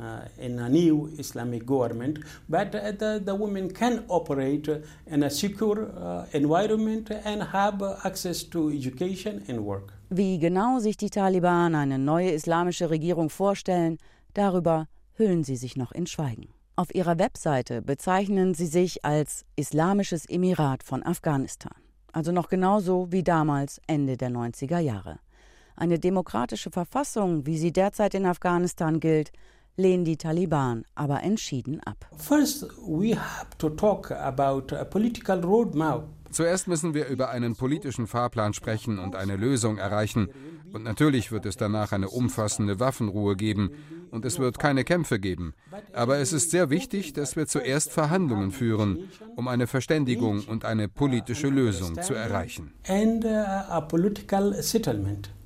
Uh, 0.00 0.20
in 0.38 0.58
a 0.58 0.66
new 0.66 1.10
Islamic 1.18 1.66
government, 1.66 2.20
but 2.48 2.74
uh, 2.74 2.90
the, 2.92 3.20
the 3.22 3.34
women 3.34 3.70
can 3.70 4.02
operate 4.08 4.66
in 5.06 5.22
a 5.22 5.28
secure 5.28 5.90
uh, 5.94 6.24
environment 6.32 7.10
and 7.10 7.42
have 7.42 7.82
access 8.02 8.42
to 8.42 8.70
education 8.70 9.42
and 9.46 9.60
work. 9.60 9.92
Wie 10.08 10.38
genau 10.38 10.78
sich 10.78 10.96
die 10.96 11.10
Taliban 11.10 11.74
eine 11.74 11.98
neue 11.98 12.30
islamische 12.30 12.88
Regierung 12.88 13.28
vorstellen, 13.28 13.98
darüber 14.32 14.86
hüllen 15.18 15.44
sie 15.44 15.56
sich 15.56 15.76
noch 15.76 15.92
in 15.92 16.06
Schweigen. 16.06 16.48
Auf 16.76 16.94
ihrer 16.94 17.18
Webseite 17.18 17.82
bezeichnen 17.82 18.54
sie 18.54 18.68
sich 18.68 19.04
als 19.04 19.44
Islamisches 19.56 20.24
Emirat 20.24 20.82
von 20.82 21.04
Afghanistan, 21.04 21.74
also 22.10 22.32
noch 22.32 22.48
genauso 22.48 23.12
wie 23.12 23.22
damals 23.22 23.82
Ende 23.86 24.16
der 24.16 24.30
90er 24.30 24.78
Jahre. 24.78 25.18
Eine 25.76 25.98
demokratische 25.98 26.70
Verfassung, 26.70 27.44
wie 27.44 27.58
sie 27.58 27.72
derzeit 27.72 28.14
in 28.14 28.24
Afghanistan 28.24 28.98
gilt, 28.98 29.30
lehnen 29.76 30.04
die 30.04 30.16
Taliban 30.16 30.84
aber 30.94 31.22
entschieden 31.22 31.80
ab. 31.84 32.06
First, 32.16 32.66
we 32.86 33.14
have 33.16 33.56
to 33.58 33.70
talk 33.70 34.10
about 34.10 34.72
a 34.72 34.84
political 34.84 35.40
roadmap. 35.40 36.04
Zuerst 36.30 36.68
müssen 36.68 36.94
wir 36.94 37.06
über 37.06 37.30
einen 37.30 37.56
politischen 37.56 38.06
Fahrplan 38.06 38.52
sprechen 38.52 38.98
und 38.98 39.16
eine 39.16 39.36
Lösung 39.36 39.78
erreichen. 39.78 40.28
Und 40.72 40.84
natürlich 40.84 41.32
wird 41.32 41.46
es 41.46 41.56
danach 41.56 41.92
eine 41.92 42.08
umfassende 42.08 42.78
Waffenruhe 42.78 43.34
geben 43.34 43.70
und 44.10 44.24
es 44.24 44.38
wird 44.38 44.58
keine 44.58 44.84
Kämpfe 44.84 45.18
geben. 45.18 45.54
Aber 45.92 46.18
es 46.18 46.32
ist 46.32 46.50
sehr 46.50 46.70
wichtig, 46.70 47.12
dass 47.12 47.36
wir 47.36 47.46
zuerst 47.46 47.90
Verhandlungen 47.90 48.52
führen, 48.52 49.08
um 49.36 49.48
eine 49.48 49.66
Verständigung 49.66 50.44
und 50.44 50.64
eine 50.64 50.88
politische 50.88 51.48
Lösung 51.48 52.00
zu 52.00 52.14
erreichen. 52.14 52.72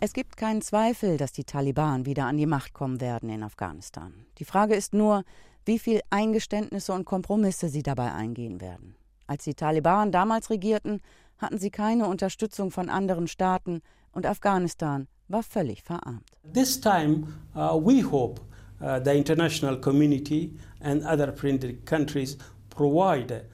Es 0.00 0.12
gibt 0.12 0.36
keinen 0.36 0.62
Zweifel, 0.62 1.16
dass 1.16 1.32
die 1.32 1.44
Taliban 1.44 2.06
wieder 2.06 2.26
an 2.26 2.36
die 2.36 2.46
Macht 2.46 2.74
kommen 2.74 3.00
werden 3.00 3.30
in 3.30 3.42
Afghanistan. 3.42 4.12
Die 4.38 4.44
Frage 4.44 4.74
ist 4.74 4.92
nur, 4.92 5.24
wie 5.64 5.78
viel 5.78 6.00
Eingeständnisse 6.10 6.92
und 6.92 7.06
Kompromisse 7.06 7.70
sie 7.70 7.82
dabei 7.82 8.12
eingehen 8.12 8.60
werden. 8.60 8.96
Als 9.26 9.44
die 9.44 9.54
Taliban 9.54 10.12
damals 10.12 10.50
regierten, 10.50 11.00
hatten 11.38 11.58
sie 11.58 11.70
keine 11.70 12.06
Unterstützung 12.06 12.70
von 12.70 12.88
anderen 12.88 13.26
Staaten 13.26 13.80
und 14.12 14.26
Afghanistan 14.26 15.08
war 15.28 15.42
völlig 15.42 15.82
verarmt. 15.82 16.30
This 16.52 16.80
time 16.80 17.26
uh, 17.54 17.74
we 17.74 18.02
hope 18.02 18.40
uh, 18.80 19.00
the 19.02 19.12
international 19.12 19.80
community 19.80 20.56
and 20.80 21.04
other 21.04 21.32
friendly 21.32 21.74
countries 21.84 22.36
provide 22.70 23.44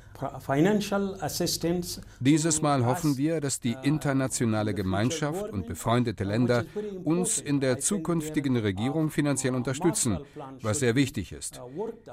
dieses 2.20 2.62
Mal 2.62 2.84
hoffen 2.86 3.16
wir, 3.16 3.40
dass 3.40 3.60
die 3.60 3.76
internationale 3.82 4.74
Gemeinschaft 4.74 5.50
und 5.50 5.66
befreundete 5.66 6.24
Länder 6.24 6.64
uns 7.04 7.38
in 7.38 7.60
der 7.60 7.78
zukünftigen 7.78 8.56
Regierung 8.56 9.10
finanziell 9.10 9.54
unterstützen, 9.54 10.18
was 10.62 10.80
sehr 10.80 10.94
wichtig 10.94 11.32
ist. 11.32 11.60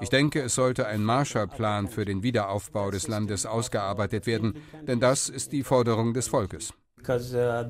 Ich 0.00 0.10
denke, 0.10 0.42
es 0.42 0.54
sollte 0.54 0.86
ein 0.86 1.02
Marshallplan 1.04 1.88
für 1.88 2.04
den 2.04 2.22
Wiederaufbau 2.22 2.90
des 2.90 3.08
Landes 3.08 3.46
ausgearbeitet 3.46 4.26
werden, 4.26 4.54
denn 4.86 5.00
das 5.00 5.28
ist 5.28 5.52
die 5.52 5.62
Forderung 5.62 6.14
des 6.14 6.28
Volkes. 6.28 6.72
Uh, 7.08 7.64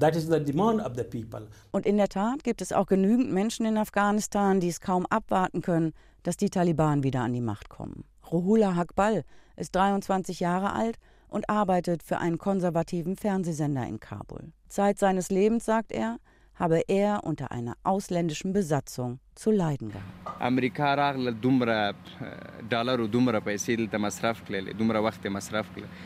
und 1.70 1.86
in 1.86 1.96
der 1.96 2.08
Tat 2.08 2.44
gibt 2.44 2.62
es 2.62 2.72
auch 2.72 2.86
genügend 2.86 3.30
Menschen 3.30 3.66
in 3.66 3.76
Afghanistan, 3.76 4.58
die 4.58 4.68
es 4.68 4.80
kaum 4.80 5.06
abwarten 5.06 5.60
können, 5.62 5.92
dass 6.22 6.36
die 6.36 6.50
Taliban 6.50 7.02
wieder 7.02 7.20
an 7.20 7.32
die 7.32 7.40
Macht 7.40 7.68
kommen. 7.68 8.04
Rohullah 8.30 8.76
Hakbal 8.76 9.24
ist 9.56 9.74
23 9.74 10.40
Jahre 10.40 10.72
alt 10.72 10.98
und 11.28 11.48
arbeitet 11.50 12.02
für 12.02 12.18
einen 12.18 12.38
konservativen 12.38 13.16
Fernsehsender 13.16 13.86
in 13.86 14.00
Kabul. 14.00 14.52
Zeit 14.68 14.98
seines 14.98 15.30
Lebens, 15.30 15.64
sagt 15.64 15.92
er, 15.92 16.18
habe 16.58 16.82
er 16.88 17.24
unter 17.24 17.52
einer 17.52 17.74
ausländischen 17.84 18.52
Besatzung 18.52 19.20
zu 19.34 19.52
leiden 19.52 19.90
gehabt. 19.90 20.40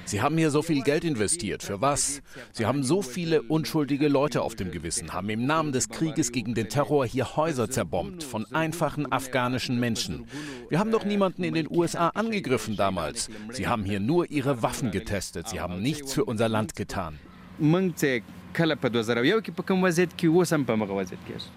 Sie 0.05 0.21
haben 0.21 0.37
hier 0.37 0.51
so 0.51 0.61
viel 0.61 0.83
Geld 0.83 1.05
investiert. 1.05 1.63
Für 1.63 1.81
was? 1.81 2.23
Sie 2.53 2.67
haben 2.67 2.83
so 2.83 3.01
viele 3.01 3.43
unschuldige 3.43 4.09
Leute 4.09 4.43
auf 4.43 4.55
dem 4.55 4.71
Gewissen, 4.71 5.13
haben 5.15 5.31
im 5.31 5.47
Namen 5.47 5.73
des 5.73 5.89
Krieges 5.89 6.33
gegen 6.33 6.55
den 6.55 6.69
Terror 6.69 7.07
hier 7.07 7.37
Häuser 7.37 7.71
zerbombt 7.71 8.23
von 8.23 8.45
einfachen 8.53 9.11
afghanischen 9.11 9.81
Menschen. 9.81 10.27
Wir 10.69 10.79
haben 10.79 10.91
doch 10.91 11.05
niemanden 11.05 11.45
in 11.45 11.55
den 11.55 11.71
USA 11.71 12.09
angegriffen 12.09 12.77
damals. 12.77 13.31
Sie 13.51 13.67
haben 13.67 13.85
hier 13.85 14.01
nur 14.01 14.31
ihre 14.31 14.63
Waffen 14.63 14.91
getestet. 14.91 15.49
Sie 15.49 15.61
haben 15.61 15.81
nichts 15.81 16.13
für 16.13 16.25
unser 16.25 16.49
Land 16.49 16.77
getan. 16.77 17.19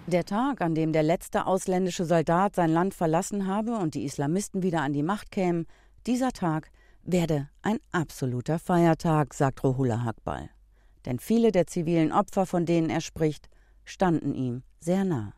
Der 0.08 0.26
Tag, 0.26 0.62
an 0.62 0.76
dem 0.76 0.94
der 0.94 1.04
letzte 1.04 1.46
ausländische 1.46 2.06
Soldat 2.06 2.56
sein 2.56 2.72
Land 2.72 2.94
verlassen 2.94 3.48
habe 3.48 3.78
und 3.78 3.96
die 3.96 4.06
Islamisten 4.06 4.64
wieder 4.64 4.82
an 4.82 4.94
die 4.94 5.04
Macht 5.04 5.32
kämen, 5.32 5.68
dieser 6.08 6.32
Tag 6.32 6.70
werde 7.04 7.50
ein 7.62 7.78
absoluter 7.92 8.60
Feiertag, 8.60 9.34
sagt 9.34 9.64
Rohullah 9.64 10.04
Hakbal. 10.04 10.50
Denn 11.06 11.20
viele 11.20 11.52
der 11.52 11.68
zivilen 11.68 12.12
Opfer, 12.12 12.46
von 12.46 12.66
denen 12.66 12.90
er 12.90 13.02
spricht, 13.02 13.50
standen 13.84 14.34
ihm 14.34 14.64
sehr 14.80 15.04
nah. 15.04 15.34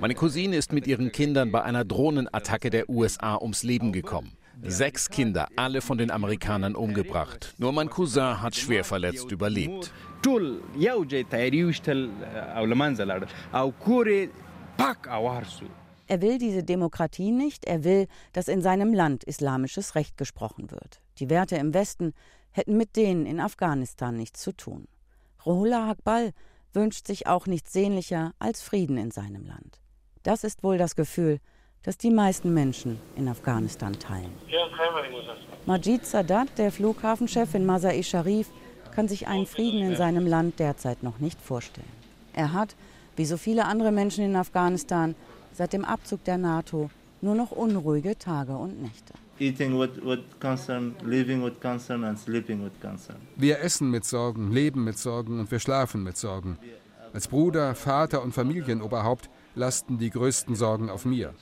Meine 0.00 0.14
Cousine 0.14 0.56
ist 0.56 0.72
mit 0.72 0.86
ihren 0.86 1.12
Kindern 1.12 1.52
bei 1.52 1.62
einer 1.62 1.84
Drohnenattacke 1.84 2.70
der 2.70 2.88
USA 2.88 3.36
ums 3.36 3.62
Leben 3.62 3.92
gekommen. 3.92 4.36
Sechs 4.62 5.08
Kinder, 5.08 5.48
alle 5.56 5.80
von 5.80 5.98
den 5.98 6.10
Amerikanern 6.10 6.74
umgebracht. 6.74 7.54
Nur 7.58 7.72
mein 7.72 7.88
Cousin 7.88 8.40
hat 8.42 8.54
schwer 8.54 8.84
verletzt 8.84 9.30
überlebt. 9.32 9.92
Er 16.06 16.20
will 16.20 16.38
diese 16.38 16.62
Demokratie 16.62 17.32
nicht, 17.32 17.64
er 17.64 17.84
will, 17.84 18.06
dass 18.32 18.48
in 18.48 18.60
seinem 18.60 18.92
Land 18.92 19.24
islamisches 19.24 19.94
Recht 19.94 20.16
gesprochen 20.16 20.70
wird. 20.70 21.00
Die 21.18 21.30
Werte 21.30 21.56
im 21.56 21.74
Westen 21.74 22.12
hätten 22.50 22.76
mit 22.76 22.96
denen 22.96 23.26
in 23.26 23.40
Afghanistan 23.40 24.16
nichts 24.16 24.40
zu 24.40 24.52
tun. 24.52 24.86
Rohullah 25.46 25.88
Hakbal 25.88 26.32
wünscht 26.72 27.06
sich 27.06 27.26
auch 27.26 27.46
nichts 27.46 27.72
sehnlicher 27.72 28.32
als 28.38 28.62
Frieden 28.62 28.96
in 28.98 29.10
seinem 29.10 29.44
Land. 29.44 29.80
Das 30.22 30.44
ist 30.44 30.62
wohl 30.62 30.78
das 30.78 30.94
Gefühl, 30.94 31.38
das 31.84 31.98
die 31.98 32.10
meisten 32.10 32.54
Menschen 32.54 32.98
in 33.16 33.28
Afghanistan 33.28 33.98
teilen. 33.98 34.32
Majid 35.66 36.06
Sadat, 36.06 36.58
der 36.58 36.70
Flughafenchef 36.70 37.54
in 37.54 37.66
Masai 37.66 38.02
Sharif, 38.02 38.48
kann 38.94 39.08
sich 39.08 39.26
einen 39.26 39.46
Frieden 39.46 39.80
in 39.80 39.96
seinem 39.96 40.26
Land 40.26 40.58
derzeit 40.58 41.02
noch 41.02 41.18
nicht 41.18 41.40
vorstellen. 41.40 41.86
Er 42.34 42.52
hat, 42.52 42.76
wie 43.16 43.24
so 43.24 43.36
viele 43.36 43.64
andere 43.64 43.90
Menschen 43.90 44.24
in 44.24 44.36
Afghanistan, 44.36 45.14
seit 45.52 45.72
dem 45.72 45.84
Abzug 45.84 46.24
der 46.24 46.38
NATO 46.38 46.90
nur 47.20 47.34
noch 47.34 47.50
unruhige 47.52 48.18
Tage 48.18 48.52
und 48.52 48.82
Nächte. 48.82 49.14
Wir 53.36 53.60
essen 53.60 53.90
mit 53.90 54.04
Sorgen, 54.04 54.52
leben 54.52 54.84
mit 54.84 54.98
Sorgen 54.98 55.40
und 55.40 55.50
wir 55.50 55.58
schlafen 55.58 56.02
mit 56.02 56.16
Sorgen. 56.16 56.58
Als 57.12 57.28
Bruder, 57.28 57.74
Vater 57.74 58.22
und 58.22 58.32
Familienoberhaupt 58.32 59.28
lasten 59.54 59.98
die 59.98 60.10
größten 60.10 60.54
Sorgen 60.54 60.90
auf 60.90 61.04
mir. 61.04 61.34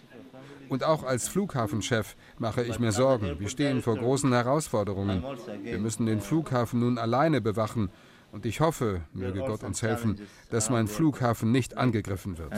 Und 0.70 0.84
auch 0.84 1.02
als 1.02 1.28
Flughafenchef 1.28 2.16
mache 2.38 2.62
ich 2.62 2.78
mir 2.78 2.92
Sorgen. 2.92 3.38
Wir 3.40 3.48
stehen 3.48 3.82
vor 3.82 3.96
großen 3.96 4.32
Herausforderungen. 4.32 5.22
Wir 5.62 5.78
müssen 5.78 6.06
den 6.06 6.20
Flughafen 6.20 6.80
nun 6.80 6.96
alleine 6.96 7.40
bewachen. 7.40 7.90
Und 8.32 8.46
ich 8.46 8.60
hoffe, 8.60 9.00
möge 9.12 9.40
Gott 9.40 9.64
uns 9.64 9.82
helfen, 9.82 10.20
dass 10.50 10.70
mein 10.70 10.86
Flughafen 10.86 11.50
nicht 11.50 11.76
angegriffen 11.76 12.38
wird. 12.38 12.52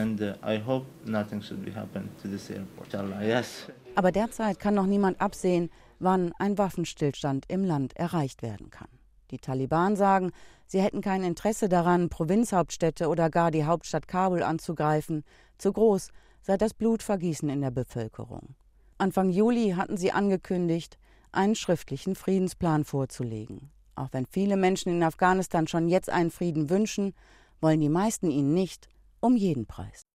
Aber 3.95 4.13
derzeit 4.13 4.59
kann 4.59 4.75
noch 4.75 4.87
niemand 4.87 5.21
absehen, 5.21 5.71
wann 5.99 6.33
ein 6.39 6.59
Waffenstillstand 6.59 7.47
im 7.49 7.65
Land 7.65 7.97
erreicht 7.97 8.43
werden 8.43 8.69
kann. 8.69 8.89
Die 9.31 9.39
Taliban 9.39 9.97
sagen, 9.97 10.33
sie 10.67 10.83
hätten 10.83 11.01
kein 11.01 11.25
Interesse 11.25 11.71
daran, 11.71 12.11
Provinzhauptstädte 12.11 13.09
oder 13.09 13.31
gar 13.31 13.51
die 13.51 13.65
Hauptstadt 13.65 14.07
Kabul 14.07 14.43
anzugreifen. 14.43 15.25
Zu 15.57 15.73
groß 15.73 16.11
sei 16.43 16.57
das 16.57 16.75
Blutvergießen 16.75 17.49
in 17.49 17.61
der 17.61 17.71
Bevölkerung. 17.71 18.55
Anfang 18.99 19.31
Juli 19.31 19.71
hatten 19.71 19.97
sie 19.97 20.13
angekündigt, 20.13 20.99
einen 21.33 21.55
schriftlichen 21.55 22.15
Friedensplan 22.15 22.85
vorzulegen. 22.85 23.71
Auch 23.95 24.09
wenn 24.13 24.27
viele 24.27 24.57
Menschen 24.57 24.93
in 24.93 25.03
Afghanistan 25.03 25.67
schon 25.67 25.89
jetzt 25.89 26.11
einen 26.11 26.31
Frieden 26.31 26.71
wünschen, 26.71 27.15
wollen 27.61 27.81
die 27.81 27.89
meisten 27.89 28.31
ihn 28.31 28.53
nicht 28.55 28.89
um 29.21 29.37
jeden 29.37 29.67
Preis. 29.67 30.07